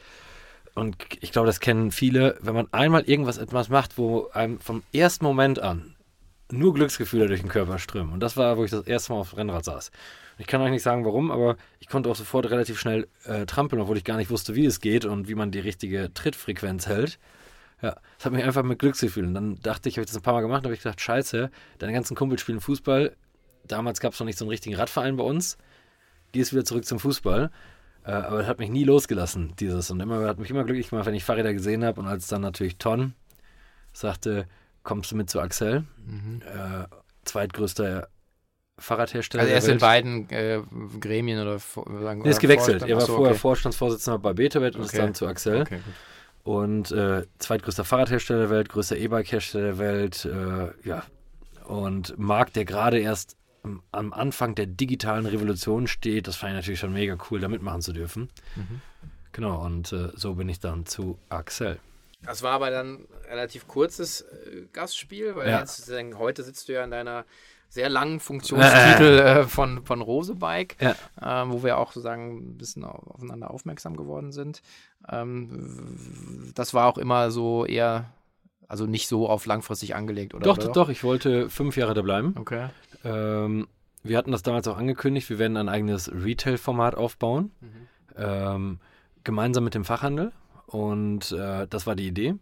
[0.73, 4.84] und ich glaube, das kennen viele, wenn man einmal irgendwas etwas macht, wo einem vom
[4.93, 5.95] ersten Moment an
[6.49, 8.13] nur Glücksgefühle durch den Körper strömen.
[8.13, 9.91] Und das war, wo ich das erste Mal auf dem Rennrad saß.
[10.38, 13.81] Ich kann euch nicht sagen, warum, aber ich konnte auch sofort relativ schnell äh, trampeln,
[13.81, 17.19] obwohl ich gar nicht wusste, wie es geht und wie man die richtige Trittfrequenz hält.
[17.82, 19.34] Ja, das hat mich einfach mit Glücksgefühlen.
[19.34, 21.94] Dann dachte ich, habe ich das ein paar Mal gemacht, habe ich gedacht, scheiße, deine
[21.94, 23.15] ganzen Kumpel spielen Fußball.
[23.67, 25.58] Damals gab es noch nicht so einen richtigen Radverein bei uns.
[26.32, 27.50] Gehst wieder zurück zum Fußball.
[28.04, 29.91] Äh, aber es hat mich nie losgelassen, dieses.
[29.91, 32.00] Und immer hat mich immer glücklich gemacht, wenn ich Fahrräder gesehen habe.
[32.00, 33.13] Und als dann natürlich Ton
[33.94, 34.48] sagte,
[34.84, 36.41] kommst du mit zu Axel, mhm.
[36.41, 36.86] äh,
[37.26, 38.08] zweitgrößter
[38.80, 39.44] Fahrradhersteller.
[39.44, 40.62] Also erst in beiden äh,
[41.00, 42.82] Gremien oder sagen, Er ist gewechselt.
[42.82, 43.39] Er war Achso, vorher okay.
[43.39, 44.91] Vorstandsvorsitzender bei Betabet und okay.
[44.91, 45.62] ist dann zu Axel.
[45.62, 45.80] Okay,
[46.43, 51.04] und äh, zweitgrößter Fahrradhersteller der Welt, größter E-Bike-Hersteller der Welt, äh, ja.
[51.65, 53.38] Und Markt, der gerade erst
[53.91, 57.82] am Anfang der digitalen Revolution steht, das fand ich natürlich schon mega cool, da mitmachen
[57.82, 58.30] zu dürfen.
[58.56, 58.82] Mhm.
[59.32, 61.80] Genau, und äh, so bin ich dann zu Axel.
[62.23, 65.60] Das war aber dann relativ kurzes äh, Gastspiel, weil ja.
[65.60, 67.25] jetzt, heute sitzt du ja in deiner
[67.71, 70.91] sehr langen Funktionstitel äh, von, von Rose Bike, ja.
[71.21, 74.62] äh, wo wir auch sozusagen ein bisschen aufeinander aufmerksam geworden sind.
[75.10, 78.10] Ähm, das war auch immer so eher,
[78.67, 80.43] also nicht so auf langfristig angelegt, oder?
[80.43, 82.36] Doch, oder doch, doch, ich wollte fünf Jahre da bleiben.
[82.38, 82.67] Okay.
[83.05, 83.69] Ähm,
[84.03, 87.88] wir hatten das damals auch angekündigt, wir werden ein eigenes Retail-Format aufbauen, mhm.
[88.17, 88.79] ähm,
[89.23, 90.34] gemeinsam mit dem Fachhandel.
[90.67, 92.36] Und äh, das war die Idee.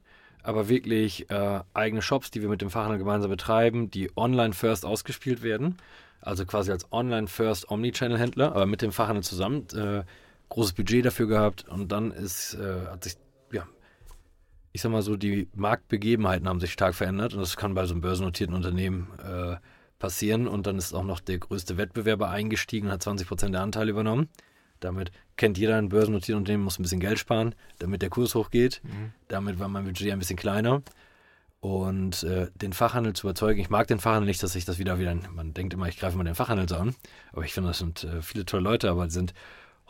[0.44, 4.86] Aber wirklich äh, eigene Shops, die wir mit dem Fachhandel gemeinsam betreiben, die online first
[4.86, 5.78] ausgespielt werden.
[6.22, 9.68] Also quasi als online first Omnichannel-Händler, aber mit dem Fachhandel zusammen.
[9.76, 10.04] Äh,
[10.50, 13.16] großes Budget dafür gehabt und dann ist, äh, hat sich,
[13.52, 13.68] ja,
[14.72, 17.94] ich sag mal so, die Marktbegebenheiten haben sich stark verändert und das kann bei so
[17.94, 19.58] einem börsennotierten Unternehmen äh,
[20.00, 23.62] passieren und dann ist auch noch der größte Wettbewerber eingestiegen und hat 20 Prozent der
[23.62, 24.30] Anteile übernommen.
[24.80, 28.82] Damit kennt jeder ein börsennotiertes Unternehmen, muss ein bisschen Geld sparen, damit der Kurs hochgeht.
[28.84, 29.14] Mhm.
[29.28, 30.82] Damit war mein Budget ein bisschen kleiner.
[31.62, 34.98] Und äh, den Fachhandel zu überzeugen, ich mag den Fachhandel nicht, dass ich das wieder
[34.98, 36.96] wieder, man denkt immer, ich greife mal den Fachhandel so an,
[37.34, 39.34] aber ich finde, das sind äh, viele tolle Leute, aber sind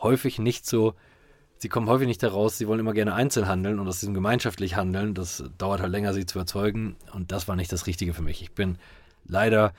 [0.00, 0.94] häufig nicht so,
[1.58, 4.74] sie kommen häufig nicht daraus, sie wollen immer gerne einzeln handeln und aus diesem gemeinschaftlich
[4.74, 8.22] Handeln, das dauert halt länger, sie zu überzeugen und das war nicht das Richtige für
[8.22, 8.42] mich.
[8.42, 8.76] Ich bin
[9.24, 9.72] leider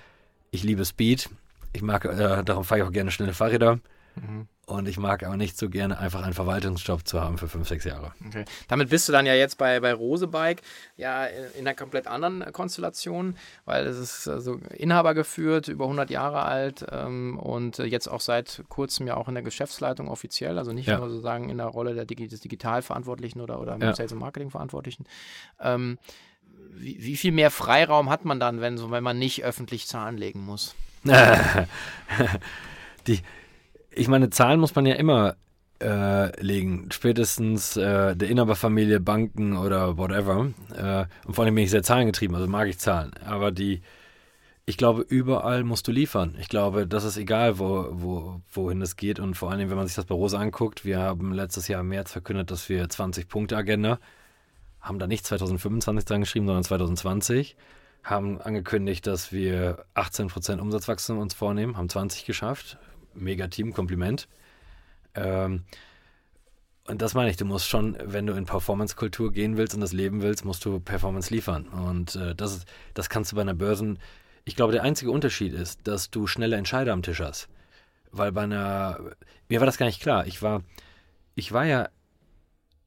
[0.52, 1.30] ich liebe Speed.
[1.74, 3.80] Ich mag, äh, darum fahre ich auch gerne schnelle Fahrräder.
[4.16, 4.48] Mhm.
[4.72, 7.84] Und ich mag aber nicht so gerne einfach einen Verwaltungsjob zu haben für fünf, sechs
[7.84, 8.14] Jahre.
[8.26, 8.46] Okay.
[8.70, 10.62] Damit bist du dann ja jetzt bei, bei Rosebike
[10.96, 16.44] ja in einer komplett anderen Konstellation, weil es ist also Inhaber geführt, über 100 Jahre
[16.44, 20.88] alt ähm, und jetzt auch seit kurzem ja auch in der Geschäftsleitung offiziell, also nicht
[20.88, 21.00] ja.
[21.00, 23.94] nur sozusagen in der Rolle der Digi des Digitalverantwortlichen oder, oder ja.
[23.94, 25.06] Sales- und Marketingverantwortlichen.
[25.60, 25.98] Ähm,
[26.70, 30.18] wie, wie, viel mehr Freiraum hat man dann, wenn, so, wenn man nicht öffentlich Zahlen
[30.18, 30.76] legen muss?
[33.08, 33.20] Die,
[33.94, 35.36] ich meine, Zahlen muss man ja immer
[35.82, 36.90] äh, legen.
[36.92, 40.52] Spätestens äh, der Inhaberfamilie, Banken oder whatever.
[40.76, 43.12] Äh, und vor allem bin ich sehr zahlengetrieben, also mag ich Zahlen.
[43.26, 43.82] Aber die,
[44.66, 46.36] ich glaube, überall musst du liefern.
[46.40, 49.20] Ich glaube, das ist egal, wo, wo, wohin es geht.
[49.20, 51.90] Und vor allem, wenn man sich das bei Rosa anguckt, wir haben letztes Jahr im
[51.90, 54.00] März verkündet, dass wir 20-Punkte-Agenda
[54.80, 57.56] haben da nicht 2025 dran geschrieben, sondern 2020
[58.04, 62.80] haben angekündigt, dass wir 18% Umsatzwachstum uns vornehmen, haben 20 geschafft
[63.14, 64.28] mega Team, Kompliment.
[65.16, 65.64] Ähm,
[66.88, 69.94] und das meine ich, du musst schon, wenn du in Performance-Kultur gehen willst und das
[69.94, 71.68] leben willst, musst du Performance liefern.
[71.68, 74.00] Und äh, das, ist, das kannst du bei einer Börsen.
[74.46, 77.48] Ich glaube, der einzige Unterschied ist, dass du schnelle Entscheider am Tisch hast.
[78.12, 79.00] Weil bei einer.
[79.48, 80.26] Mir war das gar nicht klar.
[80.28, 80.64] Ich war,
[81.36, 81.90] ich war ja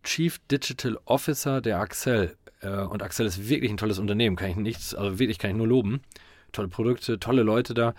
[0.02, 2.36] Chief Digital Officer der Axel.
[2.60, 4.36] Äh, und Axel ist wirklich ein tolles Unternehmen.
[4.36, 6.02] Kann ich nichts, also wirklich kann ich nur loben.
[6.52, 7.94] Tolle Produkte, tolle Leute da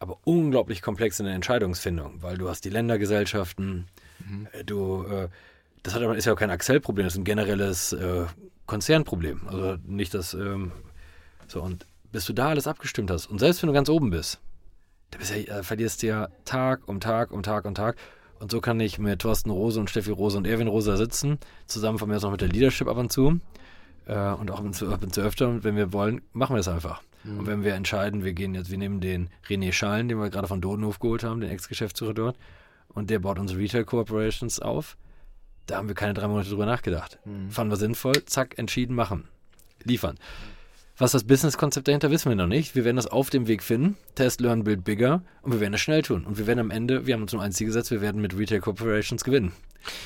[0.00, 3.86] aber unglaublich komplex in der Entscheidungsfindung, weil du hast die Ländergesellschaften,
[4.18, 4.48] mhm.
[4.52, 5.28] Äh, du, äh,
[5.82, 8.26] das hat ist ja auch kein Axel-Problem, das ist ein generelles äh,
[8.66, 9.46] Konzernproblem.
[9.46, 10.72] Also nicht das, ähm,
[11.46, 14.40] so und bis du da alles abgestimmt hast und selbst wenn du ganz oben bist,
[15.10, 17.96] da bist ja, äh, verlierst du ja Tag um Tag um Tag um Tag.
[18.38, 21.98] Und so kann ich mit Thorsten Rose und Steffi Rose und Erwin Rose sitzen, zusammen
[21.98, 23.38] von mir aus noch mit der Leadership ab und zu.
[24.06, 25.48] Äh, und auch ab und zu, ab und zu öfter.
[25.48, 27.02] Und wenn wir wollen, machen wir das einfach.
[27.24, 27.38] Mhm.
[27.38, 30.48] Und wenn wir entscheiden, wir gehen jetzt, wir nehmen den René Schallen, den wir gerade
[30.48, 32.36] von Dodenhof geholt haben, den Ex-Geschäftsführer dort,
[32.88, 34.96] und der baut unsere Retail Corporations auf,
[35.66, 37.18] da haben wir keine drei Monate drüber nachgedacht.
[37.24, 37.50] Mhm.
[37.50, 39.28] Fanden wir sinnvoll, zack, entschieden, machen,
[39.84, 40.18] liefern.
[41.00, 42.74] Was das Businesskonzept dahinter wissen wir noch nicht.
[42.74, 43.96] Wir werden das auf dem Weg finden.
[44.16, 45.22] Test, Learn, Build bigger.
[45.40, 46.26] Und wir werden das schnell tun.
[46.26, 48.36] Und wir werden am Ende, wir haben uns nur ein Ziel gesetzt, wir werden mit
[48.36, 49.52] Retail Corporations gewinnen.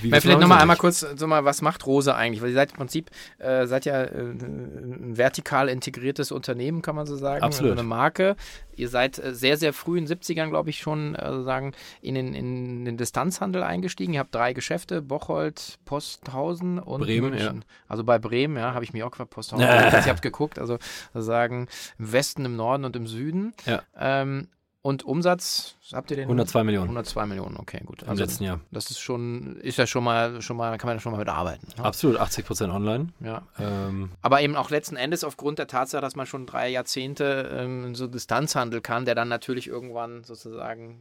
[0.00, 2.42] Wie vielleicht nochmal einmal kurz, so mal, was macht Rose eigentlich?
[2.42, 7.06] Weil ihr seid im Prinzip, äh, seid ja äh, ein vertikal integriertes Unternehmen, kann man
[7.06, 7.42] so sagen.
[7.42, 7.72] Absolut.
[7.72, 8.36] Also eine Marke.
[8.76, 12.14] Ihr seid äh, sehr, sehr früh in den 70ern, glaube ich, schon äh, sagen, in
[12.14, 14.14] den, in den Distanzhandel eingestiegen.
[14.14, 17.56] Ihr habt drei Geschäfte, Bocholt, Posthausen und Bremen, München.
[17.58, 17.74] Ja.
[17.88, 19.66] Also bei Bremen, ja, habe ich mir auch gefragt, Posthausen.
[20.00, 20.78] ich habe geguckt, also
[21.14, 23.54] sagen im Westen, im Norden und im Süden.
[23.66, 23.82] Ja.
[23.98, 24.48] Ähm,
[24.84, 26.24] und Umsatz, habt ihr den?
[26.24, 26.88] 102 Millionen.
[26.88, 28.02] 102 Millionen, okay, gut.
[28.02, 28.60] Im also, letzten Jahr.
[28.70, 31.30] Das ist schon, ist ja schon mal, schon mal, kann man ja schon mal mit
[31.30, 31.68] arbeiten.
[31.78, 31.84] Ne?
[31.86, 33.08] Absolut, 80 Prozent online.
[33.20, 33.44] Ja.
[33.58, 34.10] Ähm.
[34.20, 38.06] Aber eben auch letzten Endes aufgrund der Tatsache, dass man schon drei Jahrzehnte ähm, so
[38.06, 41.00] Distanzhandel kann, der dann natürlich irgendwann sozusagen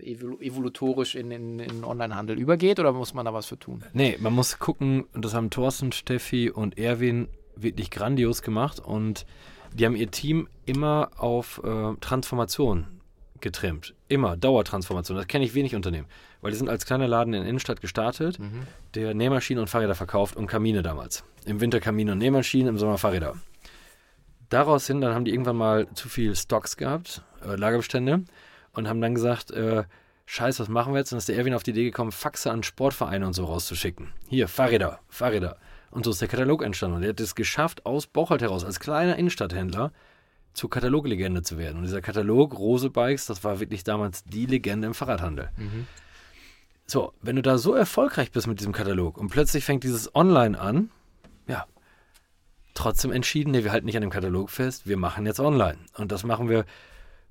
[0.00, 3.82] evolutorisch in den Onlinehandel übergeht oder muss man da was für tun?
[3.94, 9.26] Nee, man muss gucken, und das haben Thorsten, Steffi und Erwin wirklich grandios gemacht und
[9.72, 12.93] die haben ihr Team immer auf äh, Transformation
[13.40, 13.94] getrimmt.
[14.08, 15.16] Immer, Dauertransformation.
[15.16, 16.06] Das kenne ich wenig Unternehmen.
[16.40, 18.66] Weil die sind als kleiner Laden in der Innenstadt gestartet, mhm.
[18.94, 21.24] der Nähmaschinen und Fahrräder verkauft und Kamine damals.
[21.44, 23.34] Im Winter Kamine und Nähmaschinen, im Sommer Fahrräder.
[24.48, 28.24] Daraus hin, dann haben die irgendwann mal zu viel Stocks gehabt, äh, Lagerbestände,
[28.72, 29.84] und haben dann gesagt, äh,
[30.26, 31.12] Scheiß, was machen wir jetzt?
[31.12, 34.12] Und ist der Erwin auf die Idee gekommen, Faxe an Sportvereine und so rauszuschicken.
[34.28, 35.58] Hier, Fahrräder, Fahrräder.
[35.90, 36.96] Und so ist der Katalog entstanden.
[36.96, 39.92] Und er hat es geschafft, aus Bocholt heraus, als kleiner Innenstadthändler,
[40.54, 41.76] zur Kataloglegende zu werden.
[41.76, 45.50] Und dieser Katalog Rose Bikes, das war wirklich damals die Legende im Fahrradhandel.
[45.56, 45.86] Mhm.
[46.86, 50.58] So, wenn du da so erfolgreich bist mit diesem Katalog und plötzlich fängt dieses Online
[50.58, 50.90] an,
[51.48, 51.66] ja,
[52.74, 55.78] trotzdem entschieden, nee, wir halten nicht an dem Katalog fest, wir machen jetzt online.
[55.96, 56.64] Und das machen wir,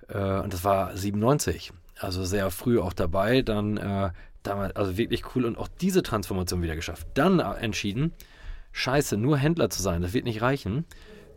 [0.07, 5.35] äh, und das war 97, also sehr früh auch dabei, dann äh, damals, also wirklich
[5.35, 7.07] cool und auch diese Transformation wieder geschafft.
[7.13, 8.11] Dann entschieden,
[8.71, 10.85] scheiße, nur Händler zu sein, das wird nicht reichen.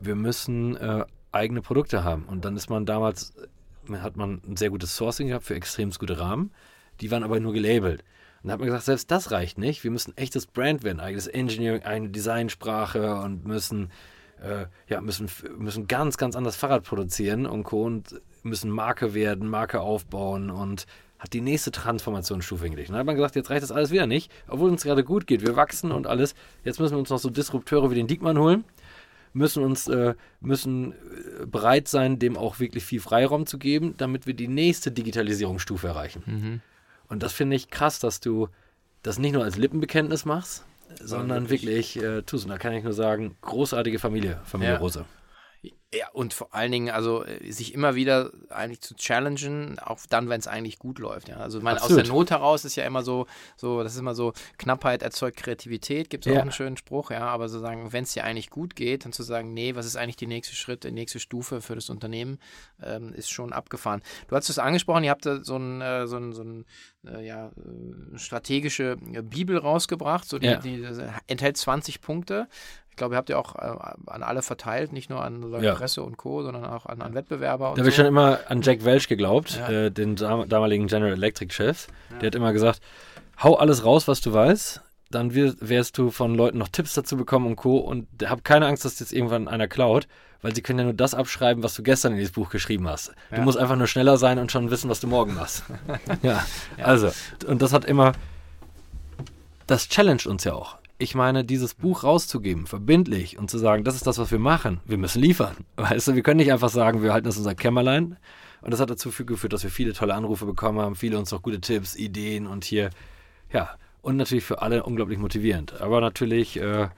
[0.00, 1.04] Wir müssen äh,
[1.36, 2.24] eigene Produkte haben.
[2.24, 3.34] Und dann ist man damals,
[3.90, 6.52] hat man ein sehr gutes Sourcing gehabt für extrem gute Rahmen.
[7.00, 8.02] Die waren aber nur gelabelt.
[8.42, 9.84] Und dann hat man gesagt, selbst das reicht nicht.
[9.84, 13.90] Wir müssen echtes Brand werden, eigenes Engineering, eine Designsprache und müssen,
[14.40, 17.84] äh, ja, müssen, müssen ganz, ganz anders Fahrrad produzieren und Co.
[17.84, 20.86] und müssen Marke werden, Marke aufbauen und
[21.18, 22.90] hat die nächste Transformationsstufe hingelegt.
[22.90, 25.40] dann hat man gesagt, jetzt reicht das alles wieder nicht, obwohl uns gerade gut geht.
[25.40, 26.34] Wir wachsen und alles.
[26.62, 28.64] Jetzt müssen wir uns noch so Disrupteure wie den Diekmann holen
[29.36, 34.26] müssen uns äh, müssen äh, bereit sein, dem auch wirklich viel Freiraum zu geben, damit
[34.26, 36.22] wir die nächste Digitalisierungsstufe erreichen.
[36.26, 36.60] Mhm.
[37.08, 38.48] Und das finde ich krass, dass du
[39.02, 40.64] das nicht nur als Lippenbekenntnis machst,
[41.00, 42.44] sondern wirklich, wirklich äh, tust.
[42.44, 44.78] Und da kann ich nur sagen, großartige Familie, Familie ja.
[44.80, 45.04] Rose.
[45.94, 50.28] Ja, und vor allen Dingen, also äh, sich immer wieder eigentlich zu challengen, auch dann,
[50.28, 51.28] wenn es eigentlich gut läuft.
[51.28, 51.36] Ja.
[51.36, 54.32] Also meine, aus der Not heraus ist ja immer so, so, das ist immer so,
[54.58, 56.38] Knappheit erzeugt Kreativität, gibt es ja.
[56.38, 59.12] auch einen schönen Spruch, ja, aber so sagen, wenn es dir eigentlich gut geht, dann
[59.12, 62.40] zu sagen, nee, was ist eigentlich die nächste Schritt, die nächste Stufe für das Unternehmen,
[62.82, 64.02] ähm, ist schon abgefahren.
[64.28, 66.66] Du hast es angesprochen, ihr habt da so ein, äh, so ein, so ein
[67.06, 70.58] äh, ja, äh, strategische Bibel rausgebracht, so die, ja.
[70.58, 70.84] die
[71.26, 72.48] enthält 20 Punkte.
[72.96, 75.74] Ich glaube, ihr habt ja auch äh, an alle verteilt, nicht nur an ja.
[75.74, 77.74] Presse und Co., sondern auch an, an Wettbewerber.
[77.74, 79.68] Da habe ich schon immer an Jack Welch geglaubt, ja.
[79.68, 81.88] äh, den dam damaligen General Electric-Chef.
[82.12, 82.18] Ja.
[82.20, 82.80] Der hat immer gesagt,
[83.42, 84.80] hau alles raus, was du weißt,
[85.10, 87.76] dann wirst du von Leuten noch Tipps dazu bekommen und Co.
[87.76, 90.08] Und hab keine Angst, dass jetzt irgendwann einer klaut,
[90.40, 93.12] weil sie können ja nur das abschreiben, was du gestern in dieses Buch geschrieben hast.
[93.30, 95.64] Du musst einfach nur schneller sein und schon wissen, was du morgen machst.
[96.22, 96.46] ja.
[96.82, 97.12] also,
[97.46, 98.12] und das hat immer,
[99.66, 103.96] das challenge uns ja auch ich meine, dieses Buch rauszugeben, verbindlich und zu sagen, das
[103.96, 105.56] ist das, was wir machen, wir müssen liefern.
[105.76, 108.16] Weißt du, wir können nicht einfach sagen, wir halten das unser Kämmerlein.
[108.62, 111.42] Und das hat dazu geführt, dass wir viele tolle Anrufe bekommen haben, viele uns noch
[111.42, 112.90] gute Tipps, Ideen und hier,
[113.52, 115.80] ja, und natürlich für alle unglaublich motivierend.
[115.80, 116.88] Aber natürlich, äh,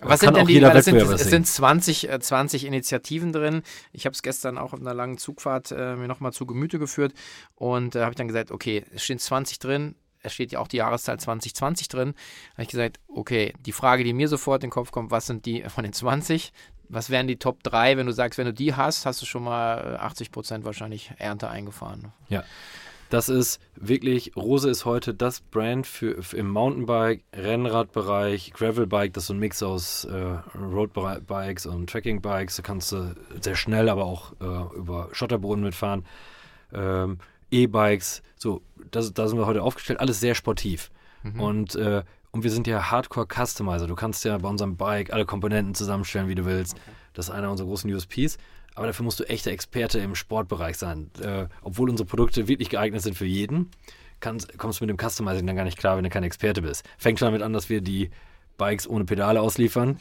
[0.00, 3.62] was sind denn die, es sind, es sind 20, 20 äh, Initiativen drin.
[3.92, 7.12] Ich habe es gestern auch auf einer langen Zugfahrt äh, mir nochmal zu Gemüte geführt
[7.54, 10.68] und äh, habe ich dann gesagt, okay, es stehen 20 drin, es steht ja auch
[10.68, 12.14] die Jahreszahl 2020 drin,
[12.52, 15.46] habe ich gesagt, okay, die Frage, die mir sofort in den Kopf kommt, was sind
[15.46, 16.52] die von den 20?
[16.88, 17.96] Was wären die Top 3?
[17.96, 21.48] Wenn du sagst, wenn du die hast, hast du schon mal 80 Prozent wahrscheinlich Ernte
[21.48, 22.12] eingefahren.
[22.28, 22.44] Ja.
[23.10, 29.24] Das ist wirklich, Rose ist heute das Brand für, für im Mountainbike, Rennradbereich, Gravelbike, das
[29.24, 32.56] ist so ein Mix aus äh, Roadbikes und Trackingbikes.
[32.56, 36.06] Da kannst du sehr schnell, aber auch äh, über Schotterboden mitfahren.
[36.72, 37.18] Ähm,
[37.50, 40.90] E-Bikes, so, das, da sind wir heute aufgestellt, alles sehr sportiv.
[41.22, 41.40] Mhm.
[41.40, 43.86] Und, äh, und wir sind ja Hardcore-Customizer.
[43.86, 46.74] Du kannst ja bei unserem Bike alle Komponenten zusammenstellen, wie du willst.
[46.74, 46.82] Okay.
[47.14, 48.38] Das ist einer unserer großen USPs.
[48.74, 51.10] Aber dafür musst du echter Experte im Sportbereich sein.
[51.20, 53.70] Äh, obwohl unsere Produkte wirklich geeignet sind für jeden,
[54.20, 56.88] kannst, kommst du mit dem Customizing dann gar nicht klar, wenn du kein Experte bist.
[56.98, 58.10] Fängt schon damit an, dass wir die
[58.56, 59.98] Bikes ohne Pedale ausliefern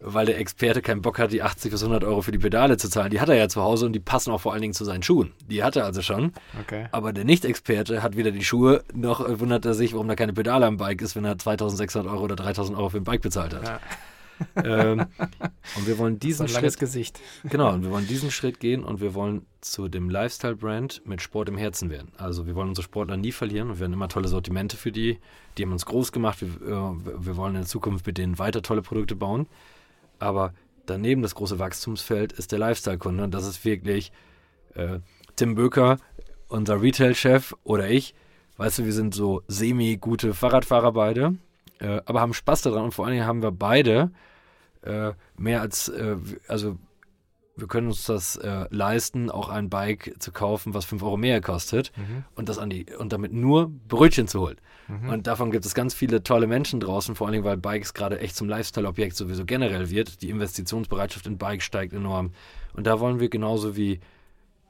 [0.00, 2.88] weil der Experte keinen Bock hat, die 80 bis 100 Euro für die Pedale zu
[2.88, 3.10] zahlen.
[3.10, 5.02] Die hat er ja zu Hause und die passen auch vor allen Dingen zu seinen
[5.02, 5.32] Schuhen.
[5.48, 6.32] Die hat er also schon.
[6.60, 6.86] Okay.
[6.92, 10.66] Aber der Nicht-Experte hat weder die Schuhe, noch wundert er sich, warum da keine Pedale
[10.66, 13.64] am Bike ist, wenn er 2600 Euro oder 3000 Euro für ein Bike bezahlt hat.
[13.64, 13.80] Ja.
[14.62, 15.06] ähm,
[15.76, 16.78] und wir wollen diesen so Schritt.
[16.78, 17.18] Gesicht.
[17.44, 21.48] Genau, und wir wollen diesen Schritt gehen und wir wollen zu dem Lifestyle-Brand mit Sport
[21.48, 22.12] im Herzen werden.
[22.18, 25.18] Also wir wollen unsere Sportler nie verlieren und wir haben immer tolle Sortimente für die.
[25.56, 26.42] Die haben uns groß gemacht.
[26.42, 29.46] Wir, äh, wir wollen in der Zukunft mit denen weiter tolle Produkte bauen.
[30.18, 30.52] Aber
[30.86, 33.24] daneben das große Wachstumsfeld ist der Lifestyle-Kunde.
[33.24, 34.12] Und das ist wirklich
[34.74, 35.00] äh,
[35.36, 35.98] Tim Böker,
[36.48, 38.14] unser Retail-Chef oder ich.
[38.56, 41.36] Weißt du, wir sind so semi-gute Fahrradfahrer beide,
[41.78, 42.84] äh, aber haben Spaß daran.
[42.84, 44.10] Und vor allen Dingen haben wir beide
[44.82, 46.16] äh, mehr als, äh,
[46.48, 46.78] also
[47.56, 51.40] wir können uns das äh, leisten, auch ein Bike zu kaufen, was 5 Euro mehr
[51.40, 52.24] kostet mhm.
[52.34, 54.56] und das an die und damit nur Brötchen zu holen.
[54.88, 55.08] Mhm.
[55.08, 58.20] Und davon gibt es ganz viele tolle Menschen draußen, vor allen Dingen, weil Bikes gerade
[58.20, 60.22] echt zum Lifestyle-Objekt sowieso generell wird.
[60.22, 62.32] Die Investitionsbereitschaft in Bikes steigt enorm.
[62.74, 64.00] Und da wollen wir genauso wie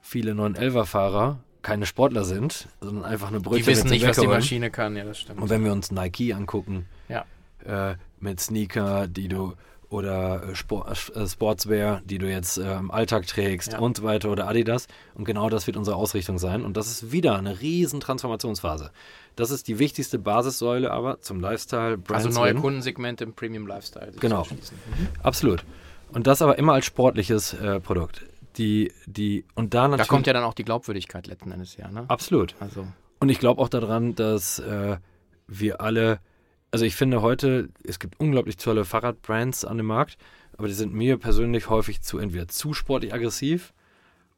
[0.01, 4.71] viele 911er-Fahrer keine Sportler sind, sondern einfach eine Brötchen Die wissen nicht, was die Maschine
[4.71, 5.41] kann, ja, das stimmt.
[5.41, 7.25] Und wenn wir uns Nike angucken, ja.
[7.65, 9.53] äh, mit Sneaker, die du
[9.89, 13.79] oder äh, Sport, äh, Sportswear, die du jetzt äh, im Alltag trägst ja.
[13.79, 14.87] und so weiter oder Adidas.
[15.15, 16.65] Und genau das wird unsere Ausrichtung sein.
[16.65, 18.91] Und das ist wieder eine riesen Transformationsphase.
[19.35, 21.97] Das ist die wichtigste Basissäule aber zum Lifestyle.
[21.97, 24.11] Brands also neue Kundensegmente im Premium Lifestyle.
[24.19, 25.07] Genau, mhm.
[25.23, 25.63] absolut.
[26.11, 28.25] Und das aber immer als sportliches äh, Produkt.
[28.57, 31.89] Die, die, und da, natürlich, da kommt ja dann auch die Glaubwürdigkeit letzten Endes her.
[31.91, 32.05] Ne?
[32.07, 32.55] Absolut.
[32.59, 32.87] Also.
[33.19, 34.97] Und ich glaube auch daran, dass äh,
[35.47, 36.19] wir alle
[36.77, 40.19] also ich finde heute, es gibt unglaublich tolle Fahrradbrands an dem Markt,
[40.57, 43.73] aber die sind mir persönlich häufig zu entweder zu sportlich aggressiv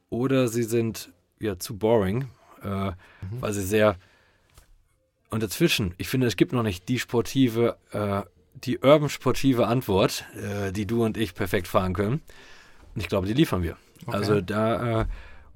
[0.08, 2.30] oder sie sind ja zu boring,
[2.62, 2.94] äh, mhm.
[3.40, 3.96] weil sie sehr
[5.28, 8.22] und dazwischen, ich finde, es gibt noch nicht die sportive, äh,
[8.54, 12.22] die urban sportive Antwort, äh, die du und ich perfekt fahren können.
[12.94, 13.76] Und ich glaube, die liefern wir.
[14.06, 14.16] Okay.
[14.16, 15.04] Also da äh,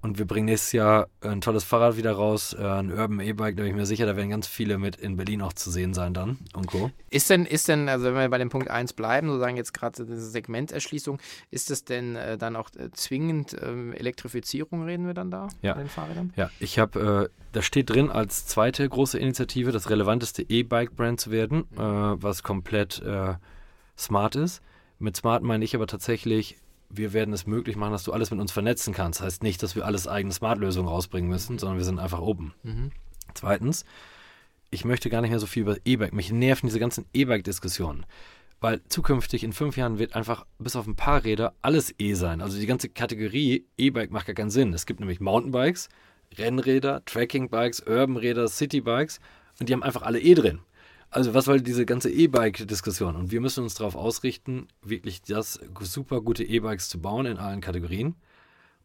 [0.04, 3.62] und wir bringen nächstes Jahr ein tolles Fahrrad wieder raus, äh, ein Urban E-Bike, da
[3.62, 6.12] bin ich mir sicher, da werden ganz viele mit in Berlin auch zu sehen sein
[6.12, 6.90] dann und Co.
[7.08, 10.04] Ist denn, ist denn, also wenn wir bei dem Punkt 1 bleiben, sozusagen jetzt gerade
[10.04, 11.18] diese Segmenterschließung,
[11.50, 15.72] ist das denn äh, dann auch äh, zwingend äh, Elektrifizierung, reden wir dann da ja.
[15.72, 16.34] bei den Fahrrädern?
[16.36, 21.30] Ja, ich habe, äh, da steht drin als zweite große Initiative, das relevanteste E-Bike-Brand zu
[21.30, 21.64] werden.
[21.78, 23.02] Äh, was komplett
[23.96, 24.60] smart ist.
[24.98, 26.56] Mit smart meine ich aber tatsächlich
[26.96, 29.20] wir werden es möglich machen, dass du alles mit uns vernetzen kannst.
[29.20, 32.54] Das heißt nicht, dass wir alles eigene Smart-Lösungen rausbringen müssen, sondern wir sind einfach open.
[32.62, 32.90] Mhm.
[33.34, 33.84] Zweitens,
[34.70, 36.12] ich möchte gar nicht mehr so viel über E-Bike.
[36.12, 38.06] Mich nerven diese ganzen E-Bike-Diskussionen.
[38.60, 42.40] Weil zukünftig in fünf Jahren wird einfach bis auf ein paar Räder alles E sein.
[42.40, 44.72] Also die ganze Kategorie E-Bike macht gar keinen Sinn.
[44.72, 45.88] Es gibt nämlich Mountainbikes,
[46.38, 49.20] Rennräder, Trackingbikes, Urbanräder, Citybikes
[49.60, 50.60] und die haben einfach alle E drin.
[51.14, 53.14] Also was war diese ganze E-Bike-Diskussion?
[53.14, 57.60] Und wir müssen uns darauf ausrichten, wirklich das super gute E-Bikes zu bauen in allen
[57.60, 58.16] Kategorien.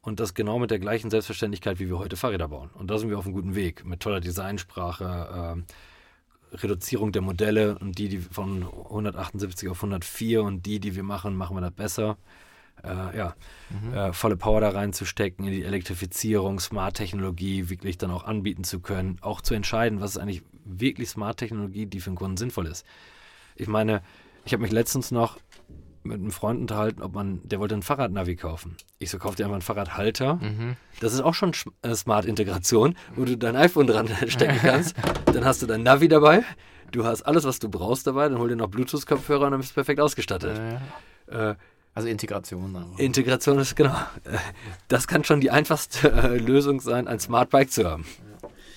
[0.03, 2.69] Und das genau mit der gleichen Selbstverständlichkeit, wie wir heute Fahrräder bauen.
[2.75, 3.83] Und da sind wir auf einem guten Weg.
[3.83, 5.63] Mit toller Designsprache,
[6.53, 11.03] äh, Reduzierung der Modelle und die, die von 178 auf 104 und die, die wir
[11.03, 12.15] machen, machen wir das besser.
[12.83, 13.35] Äh, ja,
[13.69, 13.93] mhm.
[13.93, 19.17] äh, volle Power da reinzustecken, in die Elektrifizierung, Smart-Technologie wirklich dann auch anbieten zu können,
[19.21, 22.85] auch zu entscheiden, was ist eigentlich wirklich Smart-Technologie, die für den Kunden sinnvoll ist.
[23.55, 24.01] Ich meine,
[24.45, 25.37] ich habe mich letztens noch
[26.03, 28.75] mit einem Freund unterhalten, ob man, der wollte ein Fahrradnavi kaufen.
[28.99, 30.35] Ich so, kauf dir einfach einen Fahrradhalter.
[30.35, 30.77] Mhm.
[31.01, 34.95] Das ist auch schon äh, Smart-Integration, wo du dein iPhone dran stecken kannst.
[35.25, 36.43] dann hast du dein Navi dabei,
[36.91, 39.71] du hast alles, was du brauchst dabei, dann hol dir noch Bluetooth-Kopfhörer und dann bist
[39.71, 40.59] du perfekt ausgestattet.
[41.27, 41.55] Äh,
[41.99, 42.75] also Integration.
[42.75, 42.99] Aber.
[42.99, 43.95] Integration ist genau.
[44.87, 48.05] Das kann schon die einfachste äh, Lösung sein, ein Smart Bike zu haben.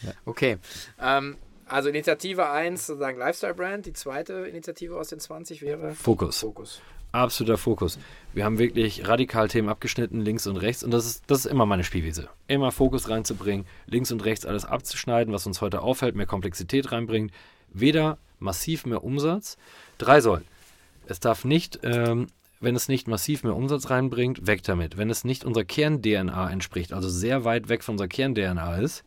[0.03, 0.13] Ja.
[0.25, 0.59] Okay.
[1.01, 6.41] Ähm, also Initiative 1 sozusagen Lifestyle Brand, die zweite Initiative aus den 20 wäre Fokus.
[6.41, 6.83] Fokus
[7.13, 7.99] absoluter Fokus.
[8.33, 10.83] Wir haben wirklich radikal Themen abgeschnitten, links und rechts.
[10.83, 12.29] Und das ist, das ist immer meine Spielwiese.
[12.49, 17.33] Immer Fokus reinzubringen, links und rechts alles abzuschneiden, was uns heute auffällt, mehr Komplexität reinbringt.
[17.73, 19.57] Weder massiv mehr Umsatz.
[19.99, 20.45] Drei sollen.
[21.07, 22.27] Es darf nicht, ähm,
[22.63, 24.97] wenn es nicht massiv mehr Umsatz reinbringt, weg damit.
[24.97, 29.05] Wenn es nicht unserer Kern-DNA entspricht, also sehr weit weg von unserer Kern-DNA ist,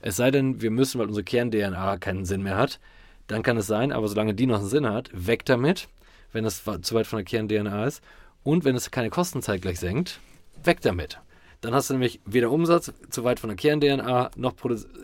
[0.00, 2.80] es sei denn, wir müssen, weil unsere Kern-DNA keinen Sinn mehr hat,
[3.28, 5.88] dann kann es sein, aber solange die noch einen Sinn hat, weg damit
[6.36, 8.02] wenn es zu weit von der Kern-DNA ist.
[8.44, 10.20] Und wenn es keine Kostenzeit gleich senkt,
[10.62, 11.18] weg damit.
[11.62, 14.54] Dann hast du nämlich weder Umsatz zu weit von der Kern-DNA, noch,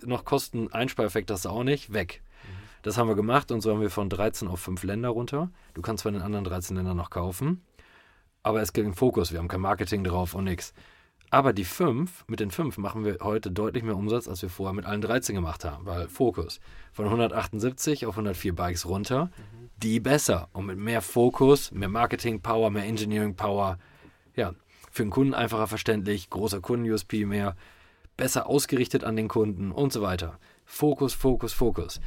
[0.04, 2.22] noch Kosteneinspareffekt hast du auch nicht, weg.
[2.82, 5.50] Das haben wir gemacht und so haben wir von 13 auf 5 Länder runter.
[5.74, 7.62] Du kannst zwar in den anderen 13 Ländern noch kaufen,
[8.42, 9.32] aber es gilt im Fokus.
[9.32, 10.74] Wir haben kein Marketing drauf und nichts.
[11.30, 14.74] Aber die 5, mit den 5 machen wir heute deutlich mehr Umsatz, als wir vorher
[14.74, 16.60] mit allen 13 gemacht haben, weil Fokus.
[16.92, 19.30] Von 178 auf 104 Bikes runter.
[19.36, 23.78] Mhm die besser und mit mehr Fokus, mehr Marketing-Power, mehr Engineering-Power.
[24.36, 24.54] Ja,
[24.90, 27.56] für den Kunden einfacher verständlich, großer Kunden-USP mehr,
[28.16, 30.38] besser ausgerichtet an den Kunden und so weiter.
[30.64, 32.00] Fokus, Fokus, Fokus.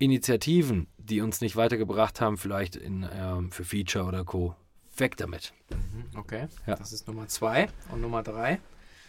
[0.00, 4.56] Initiativen, die uns nicht weitergebracht haben, vielleicht in, ähm, für Feature oder Co.
[4.96, 5.52] Weg damit.
[5.70, 6.74] Mhm, okay, ja.
[6.74, 7.68] das ist Nummer zwei.
[7.92, 8.58] Und Nummer drei?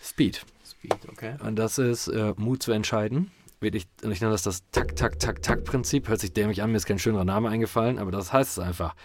[0.04, 0.45] Speed.
[0.63, 1.36] Speed, okay.
[1.43, 6.19] Und das ist äh, Mut zu entscheiden wirklich, und ich nenne das das Tak-Tak-Tak-Tak-Prinzip, hört
[6.19, 8.95] sich dämlich an, mir ist kein schönerer Name eingefallen, aber das heißt es einfach.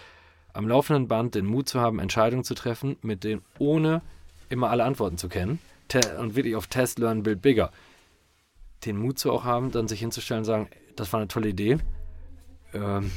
[0.53, 4.01] Am laufenden Band den Mut zu haben, Entscheidungen zu treffen, mit denen ohne
[4.49, 5.59] immer alle Antworten zu kennen
[6.19, 7.71] und wirklich auf Test, Learn, Build Bigger.
[8.85, 11.79] Den Mut zu auch haben, dann sich hinzustellen und sagen, das war eine tolle Idee,
[12.75, 13.11] ähm,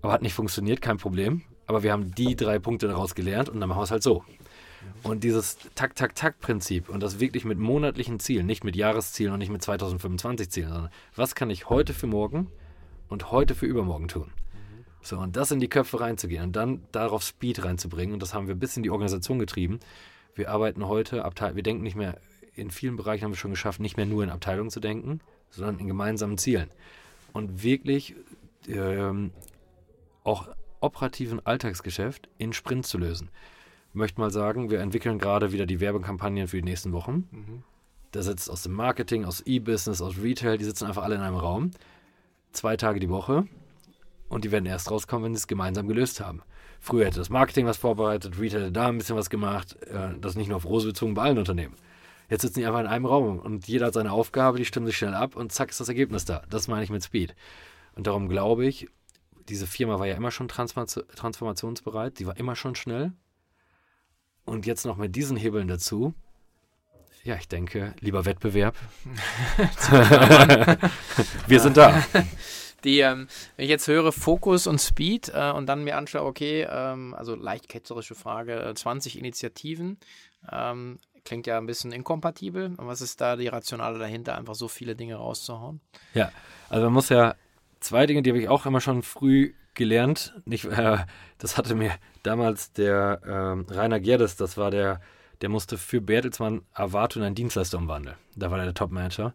[0.00, 1.42] aber hat nicht funktioniert, kein Problem.
[1.66, 4.24] Aber wir haben die drei Punkte daraus gelernt und dann machen wir es halt so.
[5.02, 9.62] Und dieses Tak-Tak-Tak-Prinzip und das wirklich mit monatlichen Zielen, nicht mit Jahreszielen und nicht mit
[9.62, 12.48] 2025 Zielen, sondern was kann ich heute für morgen
[13.08, 14.30] und heute für übermorgen tun?
[15.02, 18.14] So, und das in die Köpfe reinzugehen und dann darauf Speed reinzubringen.
[18.14, 19.80] Und das haben wir bis in die Organisation getrieben.
[20.34, 22.18] Wir arbeiten heute, Abteil wir denken nicht mehr,
[22.54, 25.78] in vielen Bereichen haben wir schon geschafft, nicht mehr nur in Abteilungen zu denken, sondern
[25.78, 26.70] in gemeinsamen Zielen.
[27.32, 28.14] Und wirklich
[28.68, 29.32] ähm,
[30.24, 30.48] auch
[30.80, 33.30] operativen Alltagsgeschäft in Sprints zu lösen
[33.92, 37.28] möchte mal sagen, wir entwickeln gerade wieder die Werbekampagnen für die nächsten Wochen.
[37.30, 37.62] Mhm.
[38.10, 41.36] Da sitzt aus dem Marketing, aus E-Business, aus Retail, die sitzen einfach alle in einem
[41.36, 41.70] Raum.
[42.52, 43.46] Zwei Tage die Woche.
[44.28, 46.42] Und die werden erst rauskommen, wenn sie es gemeinsam gelöst haben.
[46.80, 49.76] Früher hätte das Marketing was vorbereitet, Retail hätte da ein bisschen was gemacht.
[49.86, 51.74] Äh, das nicht nur auf Rose bezogen bei allen Unternehmen.
[52.32, 54.96] Jetzt sitzen die einfach in einem Raum und jeder hat seine Aufgabe, die stimmen sich
[54.96, 56.40] schnell ab und zack ist das Ergebnis da.
[56.48, 57.34] Das meine ich mit Speed.
[57.94, 58.88] Und darum glaube ich,
[59.50, 63.12] diese Firma war ja immer schon transformationsbereit, die war immer schon schnell.
[64.46, 66.14] Und jetzt noch mit diesen Hebeln dazu.
[67.22, 68.76] Ja, ich denke, lieber Wettbewerb.
[71.46, 72.02] Wir sind da.
[72.84, 76.66] Die, ähm, wenn ich jetzt höre Fokus und Speed äh, und dann mir anschaue, okay,
[76.68, 79.98] ähm, also leicht ketzerische Frage, 20 äh, Initiativen,
[80.50, 82.74] ähm, klingt ja ein bisschen inkompatibel.
[82.76, 85.80] Was ist da die Rationale dahinter, einfach so viele Dinge rauszuhauen?
[86.14, 86.32] Ja,
[86.68, 87.34] also man muss ja
[87.80, 90.34] zwei Dinge, die habe ich auch immer schon früh gelernt.
[90.44, 90.98] Nicht, äh,
[91.38, 95.00] das hatte mir damals der äh, Rainer Gerdes, das war der,
[95.40, 98.16] der musste für Bertelsmann Avato in einen Dienstleister umwandeln.
[98.36, 99.34] Da war er der Top-Manager.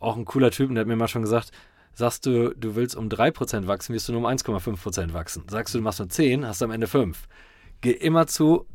[0.00, 1.52] Auch ein cooler Typ und der hat mir mal schon gesagt,
[1.94, 5.44] sagst du, du willst um 3% wachsen, wirst du nur um 1,5% wachsen.
[5.48, 7.26] Sagst du, du machst nur 10, hast du am Ende 5.
[7.80, 8.66] Geh immer zu,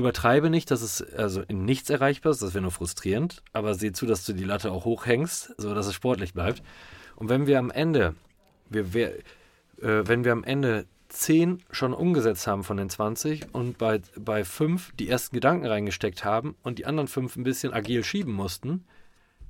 [0.00, 3.92] übertreibe nicht, dass es also in nichts erreichbar ist, das wäre nur frustrierend, aber sieh
[3.92, 6.62] zu, dass du die Latte auch hochhängst, sodass es sportlich bleibt.
[7.16, 8.14] Und wenn wir am Ende,
[8.68, 9.14] wir, wir
[9.80, 14.44] äh, wenn wir am Ende 10 schon umgesetzt haben von den 20 und bei, bei
[14.44, 18.84] 5 die ersten Gedanken reingesteckt haben und die anderen 5 ein bisschen agil schieben mussten,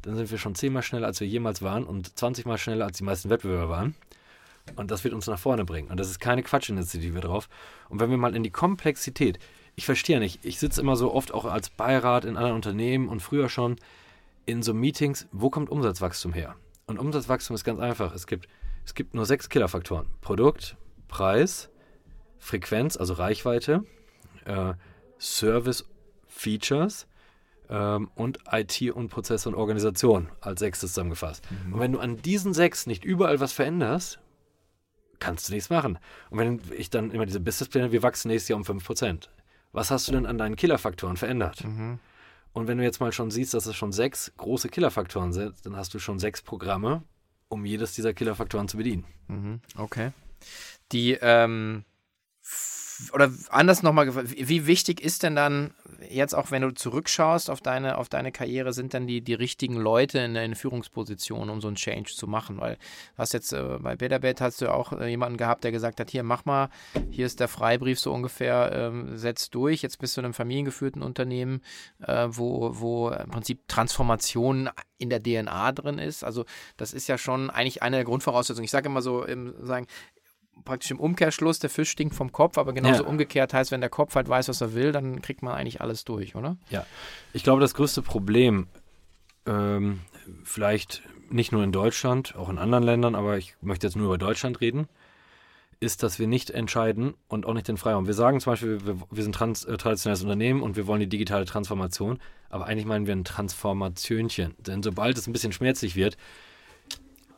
[0.02, 2.86] dann sind wir schon 10 mal schneller, als wir jemals waren und 20 mal schneller,
[2.86, 3.94] als die meisten Wettbewerber waren.
[4.76, 5.90] Und das wird uns nach vorne bringen.
[5.90, 7.48] Und das ist keine Quatschinitiative drauf.
[7.88, 9.38] Und wenn wir mal in die Komplexität,
[9.76, 13.20] ich verstehe nicht, ich sitze immer so oft auch als Beirat in anderen Unternehmen und
[13.20, 13.76] früher schon
[14.46, 16.56] in so Meetings, wo kommt Umsatzwachstum her?
[16.86, 18.14] Und Umsatzwachstum ist ganz einfach.
[18.14, 18.48] Es gibt,
[18.84, 20.06] es gibt nur sechs Killerfaktoren.
[20.20, 20.76] Produkt,
[21.08, 21.70] Preis,
[22.38, 23.84] Frequenz, also Reichweite,
[24.44, 24.74] äh,
[25.18, 25.84] Service,
[26.26, 27.06] Features
[27.68, 31.46] ähm, und IT und Prozesse und Organisation als sechstes zusammengefasst.
[31.50, 31.74] Mhm.
[31.74, 34.18] Und wenn du an diesen sechs nicht überall was veränderst,
[35.20, 35.98] kannst du nichts machen.
[36.30, 39.28] Und wenn ich dann immer diese Businesspläne, wir wachsen nächstes Jahr um 5%.
[39.72, 41.64] Was hast du denn an deinen Killerfaktoren verändert?
[41.64, 41.98] Mhm.
[42.52, 45.76] Und wenn du jetzt mal schon siehst, dass es schon sechs große Killerfaktoren sind, dann
[45.76, 47.04] hast du schon sechs Programme,
[47.48, 49.04] um jedes dieser Killerfaktoren zu bedienen.
[49.28, 49.60] Mhm.
[49.76, 50.12] Okay
[50.92, 51.84] die, ähm,
[53.12, 55.72] oder anders nochmal gefragt, wie wichtig ist denn dann
[56.08, 59.76] jetzt auch, wenn du zurückschaust auf deine, auf deine Karriere, sind dann die, die richtigen
[59.76, 62.60] Leute in der Führungsposition, um so einen Change zu machen?
[62.60, 66.00] Weil du hast jetzt äh, bei Betterbet hast du auch äh, jemanden gehabt, der gesagt
[66.00, 66.68] hat, hier mach mal,
[67.10, 71.02] hier ist der Freibrief so ungefähr, ähm, setz durch, jetzt bist du in einem familiengeführten
[71.02, 71.62] Unternehmen,
[72.06, 76.24] äh, wo, wo im Prinzip Transformation in der DNA drin ist.
[76.24, 76.44] Also
[76.76, 78.64] das ist ja schon eigentlich eine der Grundvoraussetzungen.
[78.64, 79.86] Ich sage immer so, im, sagen,
[80.64, 83.08] praktisch im Umkehrschluss, der Fisch stinkt vom Kopf, aber genauso ja.
[83.08, 86.04] umgekehrt heißt, wenn der Kopf halt weiß, was er will, dann kriegt man eigentlich alles
[86.04, 86.56] durch, oder?
[86.70, 86.86] Ja.
[87.32, 88.66] Ich glaube, das größte Problem,
[89.46, 90.00] ähm,
[90.44, 94.18] vielleicht nicht nur in Deutschland, auch in anderen Ländern, aber ich möchte jetzt nur über
[94.18, 94.88] Deutschland reden,
[95.80, 98.06] ist, dass wir nicht entscheiden und auch nicht den Freiraum.
[98.06, 101.08] Wir sagen zum Beispiel, wir, wir sind trans, äh, traditionelles Unternehmen und wir wollen die
[101.08, 102.18] digitale Transformation,
[102.50, 104.54] aber eigentlich meinen wir ein Transformationchen.
[104.58, 106.18] Denn sobald es ein bisschen schmerzlich wird,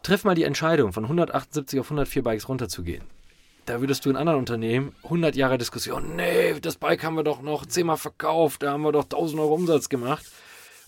[0.02, 3.04] triff mal die Entscheidung, von 178 auf 104 Bikes runterzugehen.
[3.66, 7.42] Da würdest du in anderen Unternehmen 100 Jahre Diskussion, nee, das Bike haben wir doch
[7.42, 10.24] noch zehnmal verkauft, da haben wir doch 1000 Euro Umsatz gemacht.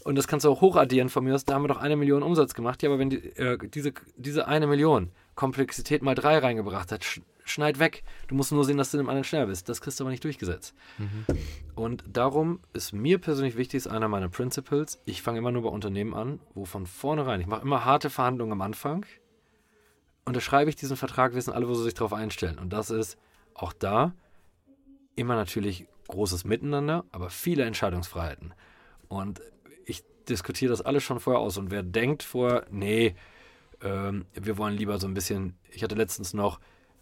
[0.02, 2.22] Und das kannst du auch hochaddieren von mir aus, da haben wir doch eine Million
[2.22, 2.82] Umsatz gemacht.
[2.82, 7.04] Ja, aber wenn die, äh, diese, diese eine Million Komplexität mal drei reingebracht hat,
[7.44, 8.02] schneid weg.
[8.26, 9.68] Du musst nur sehen, dass du dem anderen schneller bist.
[9.68, 10.74] Das kriegst du aber nicht durchgesetzt.
[10.98, 11.26] Mhm.
[11.74, 15.68] Und darum ist mir persönlich wichtig, ist einer meiner Principles, ich fange immer nur bei
[15.68, 19.04] Unternehmen an, wo von vornherein, ich mache immer harte Verhandlungen am Anfang,
[20.24, 22.58] unterschreibe ich diesen Vertrag, wissen alle, wo sie sich darauf einstellen.
[22.58, 23.18] Und das ist
[23.54, 24.14] auch da
[25.16, 28.54] immer natürlich großes Miteinander, aber viele Entscheidungsfreiheiten.
[29.08, 29.40] Und
[29.84, 31.58] ich diskutiere das alles schon vorher aus.
[31.58, 33.14] Und wer denkt vorher, nee,
[33.82, 36.60] ähm, wir wollen lieber so ein bisschen, ich hatte letztens noch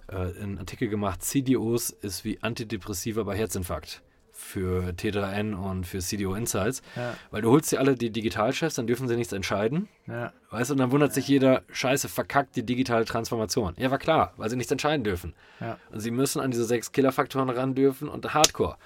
[0.09, 4.03] äh, einen Artikel gemacht, CDOs ist wie Antidepressiva bei Herzinfarkt
[4.42, 7.14] für T3N und für CDO Insights, ja.
[7.30, 9.88] weil du holst dir alle die Digitalchefs, dann dürfen sie nichts entscheiden.
[10.07, 10.32] Ja.
[10.50, 13.74] Weißt du, und dann wundert sich jeder, scheiße, verkackt die digitale Transformation.
[13.78, 15.34] Ja, war klar, weil sie nichts entscheiden dürfen.
[15.61, 15.78] Ja.
[15.90, 18.76] Und sie müssen an diese sechs Killerfaktoren ran dürfen und Hardcore.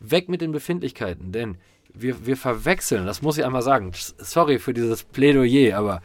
[0.00, 1.56] Weg mit den Befindlichkeiten, denn
[1.92, 6.02] wir, wir verwechseln, das muss ich einmal sagen, sorry für dieses Plädoyer, aber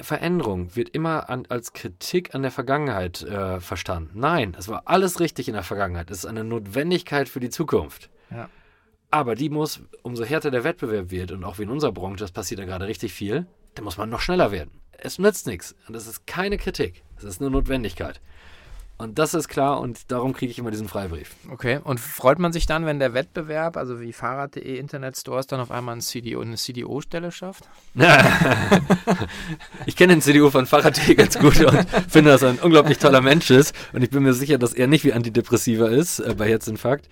[0.00, 4.20] Veränderung wird immer an, als Kritik an der Vergangenheit äh, verstanden.
[4.20, 6.10] Nein, es war alles richtig in der Vergangenheit.
[6.10, 8.10] Es ist eine Notwendigkeit für die Zukunft.
[8.30, 8.48] Ja.
[9.10, 12.32] Aber die muss, umso härter der Wettbewerb wird, und auch wie in unserer Branche, das
[12.32, 14.70] passiert ja gerade richtig viel, dann muss man noch schneller werden.
[14.92, 15.74] Es nützt nichts.
[15.86, 17.02] Und das ist keine Kritik.
[17.16, 18.20] Es ist eine Notwendigkeit.
[19.00, 21.36] Und das ist klar und darum kriege ich immer diesen Freibrief.
[21.52, 25.60] Okay, und freut man sich dann, wenn der Wettbewerb, also wie Fahrrad.de Internet Stores, dann
[25.60, 27.68] auf einmal ein CDO, eine CDO-Stelle schafft?
[29.86, 33.20] ich kenne den CDO von Fahrrad.de ganz gut und finde, dass er ein unglaublich toller
[33.20, 33.72] Mensch ist.
[33.92, 37.08] Und ich bin mir sicher, dass er nicht wie Antidepressiva ist äh, bei Herzinfarkt.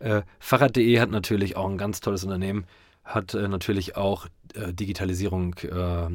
[0.00, 2.66] Äh, Fahrrad.de hat natürlich auch ein ganz tolles Unternehmen,
[3.04, 6.08] hat äh, natürlich auch äh, Digitalisierung äh,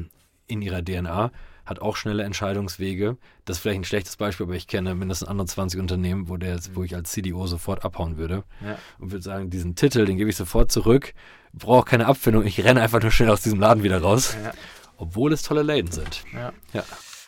[0.48, 1.30] in ihrer DNA
[1.68, 3.16] hat auch schnelle Entscheidungswege.
[3.44, 6.58] Das ist vielleicht ein schlechtes Beispiel, aber ich kenne mindestens andere 20 Unternehmen, wo, der,
[6.74, 8.44] wo ich als CDO sofort abhauen würde.
[8.64, 8.78] Ja.
[8.98, 11.12] Und würde sagen, diesen Titel, den gebe ich sofort zurück.
[11.52, 14.36] Brauche keine Abfindung, ich renne einfach nur schnell aus diesem Laden wieder raus.
[14.42, 14.52] Ja.
[14.96, 16.24] Obwohl es tolle Läden sind.
[16.32, 16.52] Ja.
[16.72, 16.84] ja.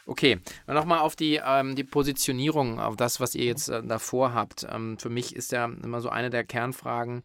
[0.07, 4.67] Okay, nochmal auf die, ähm, die Positionierung, auf das, was ihr jetzt äh, davor habt.
[4.69, 7.23] Ähm, für mich ist ja immer so eine der Kernfragen,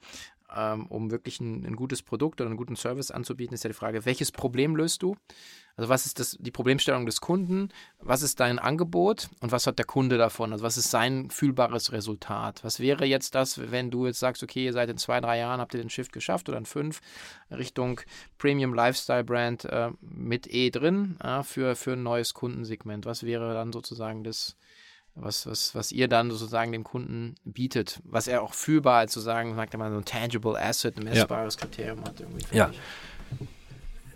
[0.56, 3.76] ähm, um wirklich ein, ein, gutes Produkt oder einen guten Service anzubieten, ist ja die
[3.76, 5.16] Frage, welches Problem löst du?
[5.78, 7.70] Also was ist das, die Problemstellung des Kunden?
[8.00, 10.54] Was ist dein Angebot und was hat der Kunde davon?
[10.54, 12.64] Also was ist sein fühlbares Resultat?
[12.64, 15.74] Was wäre jetzt das, wenn du jetzt sagst, okay, seid in zwei, drei Jahren, habt
[15.74, 17.02] ihr den Shift geschafft oder in fünf
[17.52, 18.00] Richtung
[18.38, 23.06] Premium Lifestyle Brand äh, mit E drin äh, für, für ein neues Kundensegment?
[23.06, 24.56] Was wäre dann sozusagen das,
[25.14, 29.56] was, was, was ihr dann sozusagen dem Kunden bietet, was er auch fühlbar als sozusagen,
[29.56, 31.62] sagt er mal, so ein tangible asset, ein messbares ja.
[31.62, 32.22] Kriterium hat.
[32.22, 32.72] Irgendwie ja.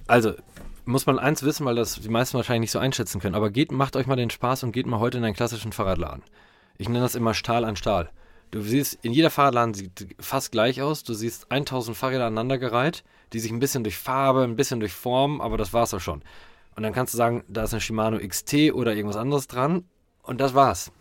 [0.07, 0.35] Also
[0.89, 3.35] muss man eins wissen, weil das die meisten wahrscheinlich nicht so einschätzen können.
[3.35, 6.23] Aber geht, macht euch mal den Spaß und geht mal heute in einen klassischen Fahrradladen.
[6.77, 8.09] Ich nenne das immer Stahl an Stahl.
[8.51, 11.03] Du siehst, in jeder Fahrradladen sieht fast gleich aus.
[11.03, 15.41] Du siehst 1000 Fahrräder aneinandergereiht, die sich ein bisschen durch Farbe, ein bisschen durch Form,
[15.41, 16.23] aber das war's auch schon.
[16.75, 19.83] Und dann kannst du sagen, da ist eine Shimano XT oder irgendwas anderes dran
[20.23, 20.91] und das war's.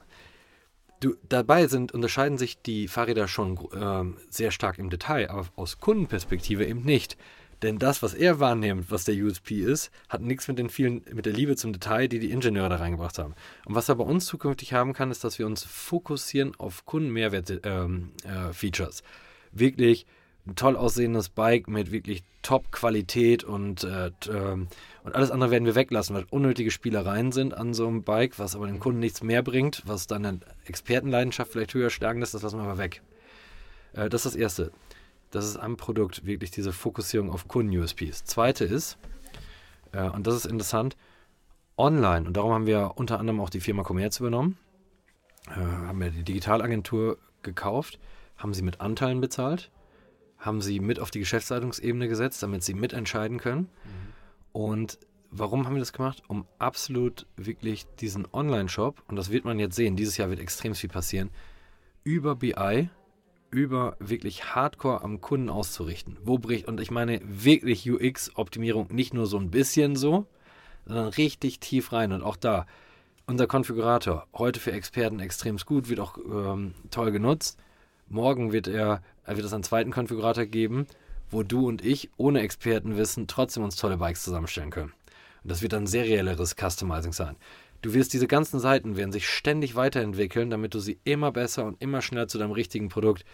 [1.00, 5.78] Du, dabei sind, unterscheiden sich die Fahrräder schon äh, sehr stark im Detail, aber aus
[5.78, 7.16] Kundenperspektive eben nicht.
[7.62, 11.26] Denn das, was er wahrnimmt, was der USP ist, hat nichts mit den vielen, mit
[11.26, 13.34] der Liebe zum Detail, die die Ingenieure da reingebracht haben.
[13.66, 19.00] Und was er bei uns zukünftig haben kann, ist, dass wir uns fokussieren auf Kundenmehrwert-Features.
[19.00, 20.06] Ähm, äh, wirklich
[20.46, 24.68] ein toll aussehendes Bike mit wirklich Top-Qualität und, äh, ähm,
[25.04, 28.54] und alles andere werden wir weglassen, weil unnötige Spielereien sind an so einem Bike, was
[28.54, 32.58] aber dem Kunden nichts mehr bringt, was deine Expertenleidenschaft vielleicht höher stärken lässt, das lassen
[32.58, 33.02] wir aber weg.
[33.92, 34.72] Äh, das ist das Erste
[35.30, 38.24] das ist am Produkt wirklich diese Fokussierung auf Kunden-USPs.
[38.24, 38.98] Zweite ist,
[39.92, 40.96] äh, und das ist interessant,
[41.76, 44.58] online, und darum haben wir unter anderem auch die Firma Commerz übernommen,
[45.48, 47.98] äh, haben wir die Digitalagentur gekauft,
[48.36, 49.70] haben sie mit Anteilen bezahlt,
[50.38, 53.62] haben sie mit auf die Geschäftsleitungsebene gesetzt, damit sie mitentscheiden können.
[53.62, 54.12] Mhm.
[54.52, 54.98] Und
[55.30, 56.22] warum haben wir das gemacht?
[56.28, 60.74] Um absolut wirklich diesen Online-Shop, und das wird man jetzt sehen, dieses Jahr wird extrem
[60.74, 61.30] viel passieren,
[62.04, 62.88] über BI
[63.50, 66.16] über wirklich hardcore am Kunden auszurichten.
[66.22, 70.26] Wo bricht, und ich meine wirklich UX-Optimierung nicht nur so ein bisschen so,
[70.86, 72.12] sondern richtig tief rein.
[72.12, 72.66] Und auch da,
[73.26, 77.58] unser Konfigurator, heute für Experten extrem gut, wird auch ähm, toll genutzt.
[78.08, 80.86] Morgen wird er, wird es einen zweiten Konfigurator geben,
[81.30, 84.92] wo du und ich ohne Expertenwissen trotzdem uns tolle Bikes zusammenstellen können.
[85.42, 87.36] Und das wird dann serielleres Customizing sein.
[87.82, 91.80] Du wirst diese ganzen Seiten werden sich ständig weiterentwickeln, damit du sie immer besser und
[91.80, 93.24] immer schneller zu deinem richtigen Produkt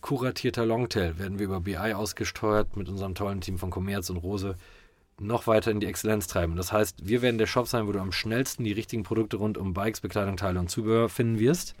[0.00, 4.56] kuratierter Longtail werden wir über BI ausgesteuert mit unserem tollen Team von Commerz und Rose
[5.18, 6.56] noch weiter in die Exzellenz treiben.
[6.56, 9.58] Das heißt, wir werden der Shop sein, wo du am schnellsten die richtigen Produkte rund
[9.58, 11.74] um Bikes, Bekleidung, Teile und Zubehör finden wirst,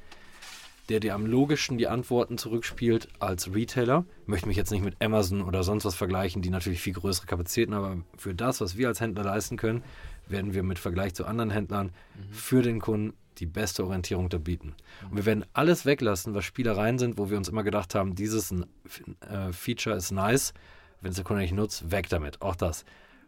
[0.90, 4.04] der dir am logischsten die Antworten zurückspielt als Retailer.
[4.22, 7.26] Ich möchte mich jetzt nicht mit Amazon oder sonst was vergleichen, die natürlich viel größere
[7.26, 9.82] Kapazitäten haben, aber für das, was wir als Händler leisten können,
[10.30, 12.32] werden wir mit Vergleich zu anderen Händlern mhm.
[12.32, 14.74] für den Kunden die beste Orientierung da bieten.
[15.10, 18.52] Und wir werden alles weglassen, was Spielereien sind, wo wir uns immer gedacht haben, dieses
[18.52, 20.52] äh, Feature ist nice,
[21.00, 22.42] wenn es der Kunde nicht nutzt, weg damit.
[22.42, 22.84] Auch das.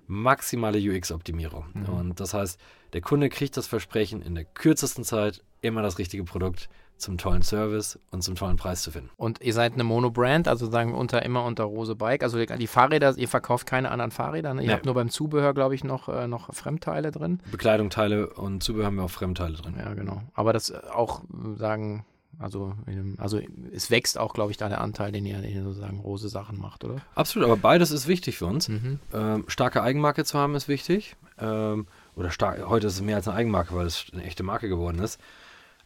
[0.06, 1.64] Maximale UX-Optimierung.
[1.72, 1.84] Mhm.
[1.88, 2.60] Und das heißt,
[2.92, 6.68] der Kunde kriegt das Versprechen, in der kürzesten Zeit immer das richtige Produkt
[7.02, 9.10] zum tollen Service und zum tollen Preis zu finden.
[9.16, 12.22] Und ihr seid eine Mono-Brand, also sagen wir unter immer unter Rose Bike.
[12.22, 14.54] Also die Fahrräder, ihr verkauft keine anderen Fahrräder.
[14.54, 14.62] Ne?
[14.62, 14.72] Ihr nee.
[14.72, 17.40] habt nur beim Zubehör, glaube ich, noch, äh, noch Fremdteile drin.
[17.50, 19.74] Bekleidung, Teile und Zubehör haben wir auch Fremdteile drin.
[19.78, 20.22] Ja, genau.
[20.34, 21.22] Aber das auch
[21.56, 22.04] sagen,
[22.38, 22.74] also,
[23.18, 23.40] also
[23.72, 26.58] es wächst auch, glaube ich, da der Anteil, den ihr, den ihr sozusagen Rose Sachen
[26.58, 26.96] macht, oder?
[27.14, 28.68] Absolut, aber beides ist wichtig für uns.
[28.68, 28.98] Mhm.
[29.12, 31.16] Ähm, starke Eigenmarke zu haben ist wichtig.
[31.38, 34.68] Ähm, oder stark, heute ist es mehr als eine Eigenmarke, weil es eine echte Marke
[34.68, 35.20] geworden ist.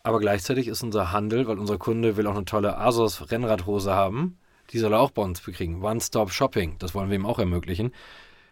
[0.06, 4.38] Aber gleichzeitig ist unser Handel, weil unser Kunde will auch eine tolle Asos Rennradhose haben,
[4.70, 5.82] die soll er auch bei uns bekriegen.
[5.82, 7.92] One-Stop-Shopping, das wollen wir ihm auch ermöglichen.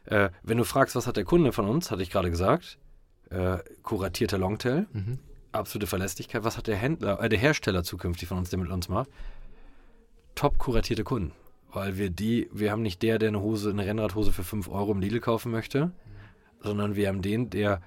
[0.06, 2.76] Äh, wenn du fragst, was hat der Kunde von uns, hatte ich gerade gesagt,
[3.30, 5.20] äh, kuratierter Longtail, mhm.
[5.52, 6.42] absolute Verlässlichkeit.
[6.42, 9.08] Was hat der Händler, äh, der Hersteller zukünftig von uns, der mit uns macht?
[10.34, 11.30] Top kuratierte Kunden.
[11.72, 14.90] Weil wir die, wir haben nicht der, der eine Hose, eine Rennradhose für 5 Euro
[14.90, 15.92] im Lidl kaufen möchte, mhm.
[16.64, 17.80] sondern wir haben den, der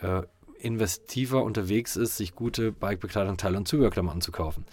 [0.00, 0.22] äh,
[0.64, 4.64] investiver unterwegs ist, sich gute Bikebekleidung, Teile und Zubehörklamotten zu kaufen.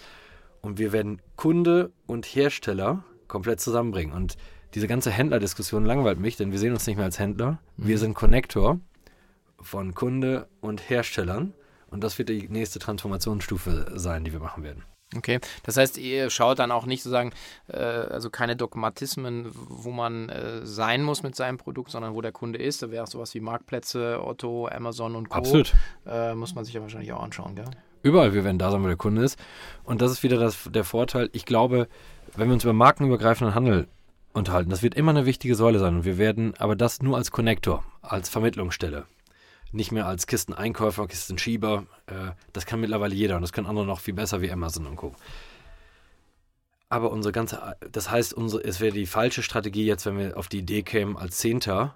[0.62, 4.14] Und wir werden Kunde und Hersteller komplett zusammenbringen.
[4.14, 4.38] Und
[4.74, 7.60] diese ganze Händlerdiskussion langweilt mich, denn wir sehen uns nicht mehr als Händler.
[7.78, 7.88] Mhm.
[7.88, 8.80] Wir sind Connector
[9.60, 11.54] von Kunde und Herstellern.
[11.90, 14.84] Und das wird die nächste Transformationsstufe sein, die wir machen werden.
[15.16, 17.32] Okay, das heißt, ihr schaut dann auch nicht sozusagen,
[17.68, 22.32] äh, also keine Dogmatismen, wo man äh, sein muss mit seinem Produkt, sondern wo der
[22.32, 22.82] Kunde ist.
[22.82, 25.36] Da wäre sowas wie Marktplätze, Otto, Amazon und Co.
[25.36, 25.74] Absolut.
[26.06, 27.66] Äh, muss man sich ja wahrscheinlich auch anschauen, gell?
[28.04, 29.38] Überall, wir werden da sein, wo der Kunde ist.
[29.84, 31.30] Und das ist wieder das, der Vorteil.
[31.34, 31.88] Ich glaube,
[32.36, 33.88] wenn wir uns über markenübergreifenden Handel
[34.34, 35.98] unterhalten, das wird immer eine wichtige Säule sein.
[35.98, 39.06] Und wir werden aber das nur als Connector, als Vermittlungsstelle
[39.72, 41.86] nicht mehr als Kisteneinkäufer, Kistenschieber.
[42.08, 44.96] Äh, das kann mittlerweile jeder und das können andere noch viel besser wie Amazon und
[44.96, 45.16] Co.
[46.90, 50.50] Aber unsere ganze, das heißt, unsere, es wäre die falsche Strategie jetzt, wenn wir auf
[50.50, 51.96] die Idee kämen, als Zehnter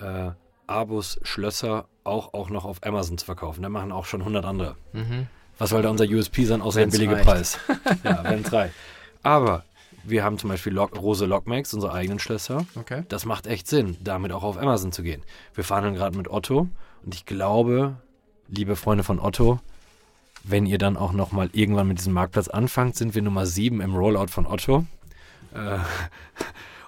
[0.00, 0.30] äh,
[0.66, 3.62] Abos, Schlösser auch, auch noch auf Amazon zu verkaufen.
[3.62, 4.76] Da machen auch schon 100 andere.
[4.92, 5.26] Mhm.
[5.58, 7.58] Was soll da unser USP sein, außer der billige Preis?
[8.04, 8.72] ja, wenn drei.
[9.22, 9.64] Aber
[10.10, 12.66] wir haben zum Beispiel Lock, Rose Lockmax, unsere eigenen Schlösser.
[12.74, 13.04] Okay.
[13.08, 15.22] Das macht echt Sinn, damit auch auf Amazon zu gehen.
[15.54, 16.68] Wir fahren gerade mit Otto
[17.04, 17.96] und ich glaube,
[18.48, 19.60] liebe Freunde von Otto,
[20.44, 23.94] wenn ihr dann auch nochmal irgendwann mit diesem Marktplatz anfangt, sind wir Nummer 7 im
[23.94, 24.84] Rollout von Otto.
[25.54, 25.78] Äh,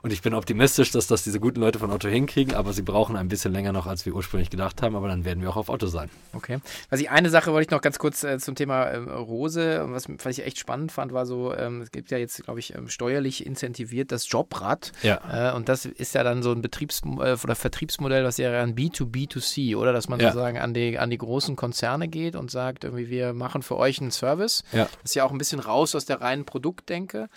[0.03, 3.17] Und ich bin optimistisch, dass das diese guten Leute von Otto hinkriegen, aber sie brauchen
[3.17, 4.97] ein bisschen länger noch, als wir ursprünglich gedacht haben.
[4.97, 6.09] Aber dann werden wir auch auf Otto sein.
[6.33, 6.59] Okay.
[6.89, 10.07] Was ich eine Sache wollte ich noch ganz kurz äh, zum Thema äh, Rose, was,
[10.09, 12.89] was ich echt spannend fand, war so, ähm, es gibt ja jetzt, glaube ich, ähm,
[12.89, 14.93] steuerlich incentiviert das Jobrad.
[15.03, 15.51] Ja.
[15.53, 18.75] Äh, und das ist ja dann so ein Betriebs- äh, oder Vertriebsmodell, was ja ein
[18.75, 19.93] B2B2C, oder?
[19.93, 20.29] Dass man Ja.
[20.29, 24.01] sozusagen an die, an die großen Konzerne geht und sagt, irgendwie, wir machen für euch
[24.01, 24.63] einen Service.
[24.73, 24.85] Ja.
[25.03, 27.29] Das ist ja auch ein bisschen raus aus der reinen Produktdenke.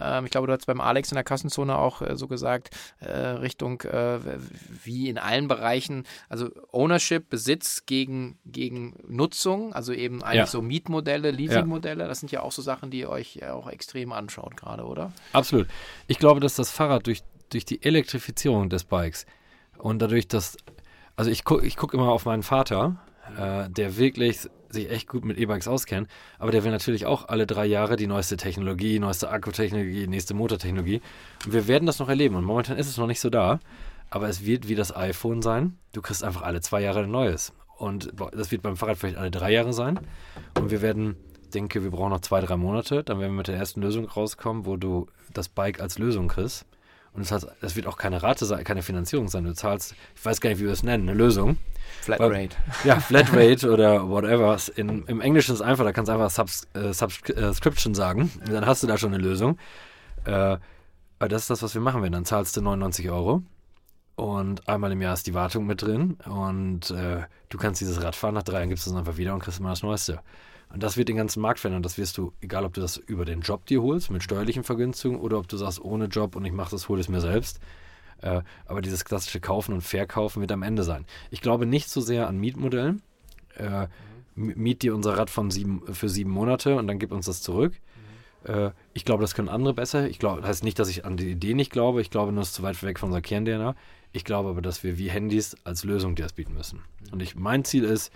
[0.00, 2.70] Ähm, ich glaube, du hast beim Alex in der Kassenzone auch äh, so gesagt,
[3.00, 4.18] äh, Richtung äh,
[4.84, 10.46] wie in allen Bereichen, also Ownership, Besitz gegen, gegen Nutzung, also eben eigentlich Ja.
[10.46, 14.12] so Mietmodelle, Leasingmodelle, das sind ja auch so Sachen, die ihr euch ja auch extrem
[14.12, 15.12] anschaut gerade, oder?
[15.32, 15.68] Absolut.
[16.06, 19.26] Ich glaube, dass das Fahrrad durch, durch die Elektrifizierung des Bikes
[19.78, 20.56] und dadurch, dass,
[21.16, 22.96] also ich gucke ich guck immer auf meinen Vater,
[23.38, 26.08] äh, der wirklich sich echt gut mit E-Bikes auskennt,
[26.38, 31.00] aber der will natürlich auch alle drei Jahre die neueste Technologie, neueste Akkutechnologie, nächste Motortechnologie.
[31.44, 32.36] Und wir werden das noch erleben.
[32.36, 33.60] Und momentan ist es noch nicht so da,
[34.10, 35.78] aber es wird wie das iPhone sein.
[35.92, 37.52] Du kriegst einfach alle zwei Jahre ein neues.
[37.76, 40.00] Und das wird beim Fahrrad vielleicht alle drei Jahre sein.
[40.58, 41.16] Und wir werden,
[41.52, 43.04] denke, wir brauchen noch zwei, drei Monate.
[43.04, 46.64] Dann werden wir mit der ersten Lösung rauskommen, wo du das Bike als Lösung kriegst.
[47.16, 49.44] Und das, heißt, das wird auch keine Rate sein, keine Finanzierung sein.
[49.44, 51.56] Du zahlst, ich weiß gar nicht, wie wir es nennen, eine Lösung.
[52.02, 52.56] Flatrate.
[52.84, 54.56] Ja, Flatrate oder whatever.
[54.76, 58.30] In, Im Englischen ist es einfach, da kannst du einfach Subs, äh, Subscription sagen.
[58.40, 59.58] Und dann hast du da schon eine Lösung.
[60.24, 60.58] Äh,
[61.18, 62.12] das ist das, was wir machen werden.
[62.12, 63.42] Dann zahlst du 99 Euro.
[64.14, 66.18] Und einmal im Jahr ist die Wartung mit drin.
[66.26, 68.34] Und äh, du kannst dieses Rad fahren.
[68.34, 70.20] Nach drei Jahren gibst du es einfach wieder und kriegst immer das Neueste.
[70.76, 71.82] Und das wird den ganzen Markt verändern.
[71.82, 75.22] Das wirst du, egal ob du das über den Job dir holst, mit steuerlichen Vergünstigungen,
[75.22, 77.60] oder ob du sagst, ohne Job und ich mache das, hole es mir selbst.
[78.20, 81.06] Äh, aber dieses klassische Kaufen und Verkaufen wird am Ende sein.
[81.30, 83.00] Ich glaube nicht so sehr an Mietmodellen.
[83.54, 83.86] Äh,
[84.34, 87.72] miet dir unser Rad von sieben, für sieben Monate und dann gib uns das zurück.
[88.44, 90.06] Äh, ich glaube, das können andere besser.
[90.10, 92.02] Ich glaube, das heißt nicht, dass ich an die Idee nicht glaube.
[92.02, 93.76] Ich glaube, nur es ist zu weit weg von unserer Kern-DNA.
[94.12, 96.82] Ich glaube aber, dass wir wie Handys als Lösung dir das bieten müssen.
[97.12, 98.12] Und ich, mein Ziel ist,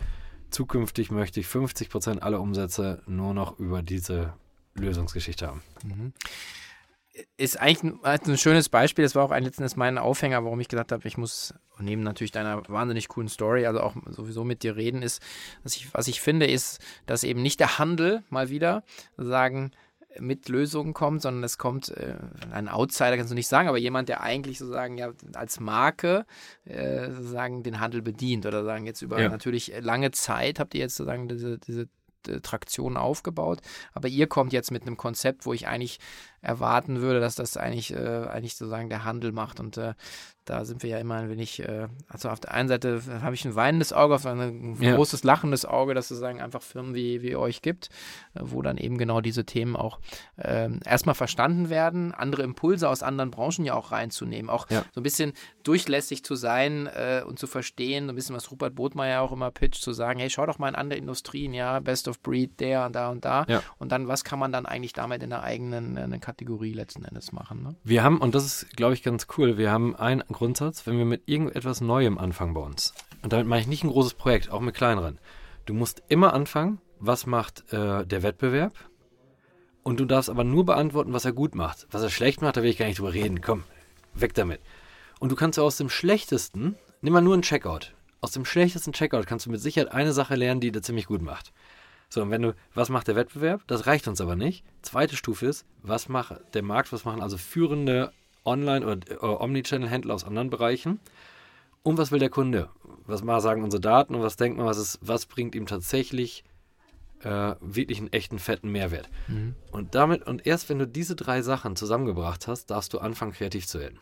[0.51, 4.35] zukünftig möchte ich 50% aller Umsätze nur noch über diese
[4.75, 5.63] Lösungsgeschichte haben.
[7.37, 9.05] ist eigentlich ein, halt ein schönes Beispiel.
[9.05, 12.33] Das war auch ein letztens mein Aufhänger, warum ich gesagt habe, ich muss neben natürlich
[12.33, 15.23] deiner wahnsinnig coolen Story, also auch sowieso mit dir reden, ist,
[15.63, 18.85] dass ich, was ich finde, ist, dass eben nicht der Handel mal wieder
[19.17, 19.73] sagen
[20.19, 22.15] mit Lösungen kommt, sondern es kommt äh,
[22.51, 26.27] ein Outsider, kannst du nicht sagen, aber jemand, der eigentlich sozusagen ja als Marke
[26.65, 29.29] äh, sozusagen den Handel bedient oder sagen jetzt über Ja.
[29.29, 31.89] natürlich lange Zeit habt ihr jetzt sozusagen diese, diese
[32.27, 33.61] äh, Traktion aufgebaut,
[33.93, 36.01] aber ihr kommt jetzt mit einem Konzept, wo ich eigentlich
[36.43, 39.61] erwarten würde, dass das eigentlich, äh, eigentlich sozusagen der Handel macht.
[39.61, 39.95] Und äh,
[40.47, 43.45] da sind wir ja immer ein wenig, äh, also auf der einen Seite habe ich
[43.45, 44.95] ein weinendes Auge, auf der anderen ein Ja.
[44.97, 47.89] großes lachendes Auge, dass es sozusagen einfach Firmen wie, wie euch gibt,
[48.35, 50.01] äh, wo dann eben genau diese Themen auch
[50.39, 54.85] ähm, erstmal verstanden werden, andere Impulse aus anderen Branchen ja auch reinzunehmen, auch Ja.
[54.93, 58.75] so ein bisschen durchlässig zu sein äh, und zu verstehen, so ein bisschen was Rupert
[58.75, 62.09] Botmeier auch immer pitcht, zu sagen, hey, schau doch mal in andere Industrien, ja, Best
[62.09, 63.45] of Breed, der und da und da.
[63.47, 63.63] Ja.
[63.79, 67.33] Und dann, was kann man dann eigentlich damit in der eigenen äh, Kategorie letzten Endes
[67.33, 67.63] machen?
[67.63, 67.75] Ne?
[67.83, 71.05] Wir haben, und das ist, glaube ich, ganz cool, wir haben einen Grundsatz, wenn wir
[71.05, 74.61] mit irgendetwas Neuem anfangen bei uns, und damit meine ich nicht ein großes Projekt, auch
[74.61, 75.19] mit kleineren,
[75.67, 78.75] du musst immer anfangen, was macht äh, der Wettbewerb,
[79.83, 81.87] und du darfst aber nur beantworten, was er gut macht.
[81.91, 83.41] Was er schlecht macht, da will ich gar nicht drüber reden.
[83.41, 83.65] Komm,
[84.13, 84.61] weg damit.
[85.19, 89.27] Und du kannst aus dem schlechtesten, nimm mal nur einen Checkout, aus dem schlechtesten Checkout
[89.27, 91.53] kannst du mit Sicherheit eine Sache lernen, die der ziemlich gut macht.
[92.13, 93.63] So, und wenn du, was macht der Wettbewerb?
[93.69, 94.65] Das reicht uns aber nicht.
[94.83, 98.13] Zweite Stufe ist, was macht der Markt, was machen also führende
[98.45, 100.99] Online- oder äh, Omnichannel-Händler aus anderen Bereichen?
[101.83, 102.69] Und was will der Kunde?
[103.07, 106.45] Was sagen unsere Daten und was denkt man, was, ist, was bringt ihm tatsächlich
[107.23, 109.09] äh, wirklich einen echten, fetten Mehrwert?
[109.71, 113.67] Und damit, und erst wenn du diese drei Sachen zusammengebracht hast, darfst du anfangen, kreativ
[113.69, 114.01] zu werden.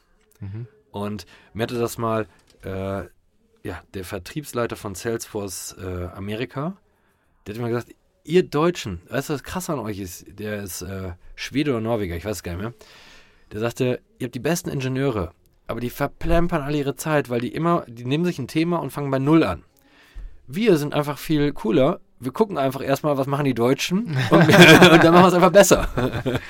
[0.93, 2.27] Und mir hatte das mal
[2.65, 3.05] äh,
[3.63, 6.79] ja, der Vertriebsleiter von Salesforce äh, Amerika,
[7.49, 7.95] der hat immer gesagt,
[8.25, 10.27] ihr Deutschen, weißt du, was krass an euch ist?
[10.39, 12.75] Der ist äh, Schwede oder Norweger, ich weiß es gar nicht mehr.
[13.53, 15.33] Der sagte, ihr habt die besten Ingenieure,
[15.67, 18.91] aber die verplempern alle ihre Zeit, weil die immer, die nehmen sich ein Thema und
[18.91, 19.65] fangen bei Null an.
[20.47, 22.01] Wir sind einfach viel cooler.
[22.21, 25.53] Wir gucken einfach erstmal, was machen die Deutschen und, und dann machen wir es einfach
[25.53, 25.89] besser.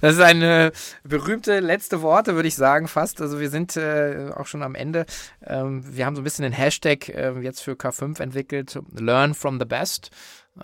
[0.00, 0.70] Das ist eine
[1.02, 3.20] berühmte letzte Worte, würde ich sagen, fast.
[3.20, 5.06] Also wir sind äh, auch schon am Ende.
[5.44, 9.58] Ähm, wir haben so ein bisschen den Hashtag äh, jetzt für K5 entwickelt, Learn from
[9.58, 10.10] the Best.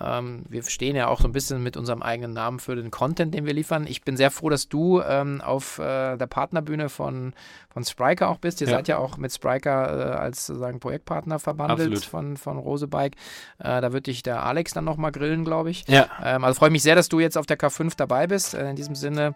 [0.01, 3.35] Ähm, wir stehen ja auch so ein bisschen mit unserem eigenen Namen für den Content,
[3.35, 3.87] den wir liefern.
[3.87, 7.33] Ich bin sehr froh, dass du ähm, auf äh, der Partnerbühne von,
[7.73, 8.61] von Spriker auch bist.
[8.61, 8.75] Ihr ja.
[8.75, 13.17] seid ja auch mit Spriker äh, als sozusagen Projektpartner verbandelt von, von Rosebike.
[13.59, 15.87] Äh, da wird dich der Alex dann nochmal grillen, glaube ich.
[15.89, 16.09] Ja.
[16.23, 18.55] Ähm, also freue mich sehr, dass du jetzt auf der K5 dabei bist.
[18.55, 19.35] Äh, in diesem Sinne,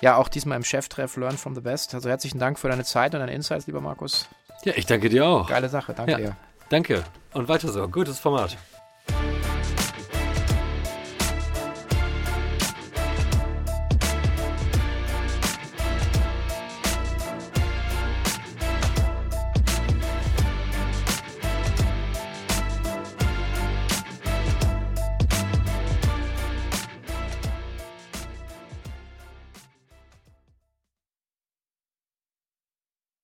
[0.00, 1.94] ja, auch diesmal im Cheftreff Learn from the Best.
[1.94, 4.28] Also herzlichen Dank für deine Zeit und deine Insights, lieber Markus.
[4.64, 5.48] Ja, ich danke dir auch.
[5.48, 6.18] Geile Sache, danke ja.
[6.18, 6.36] dir.
[6.68, 7.88] Danke und weiter so.
[7.88, 8.56] Gutes Format.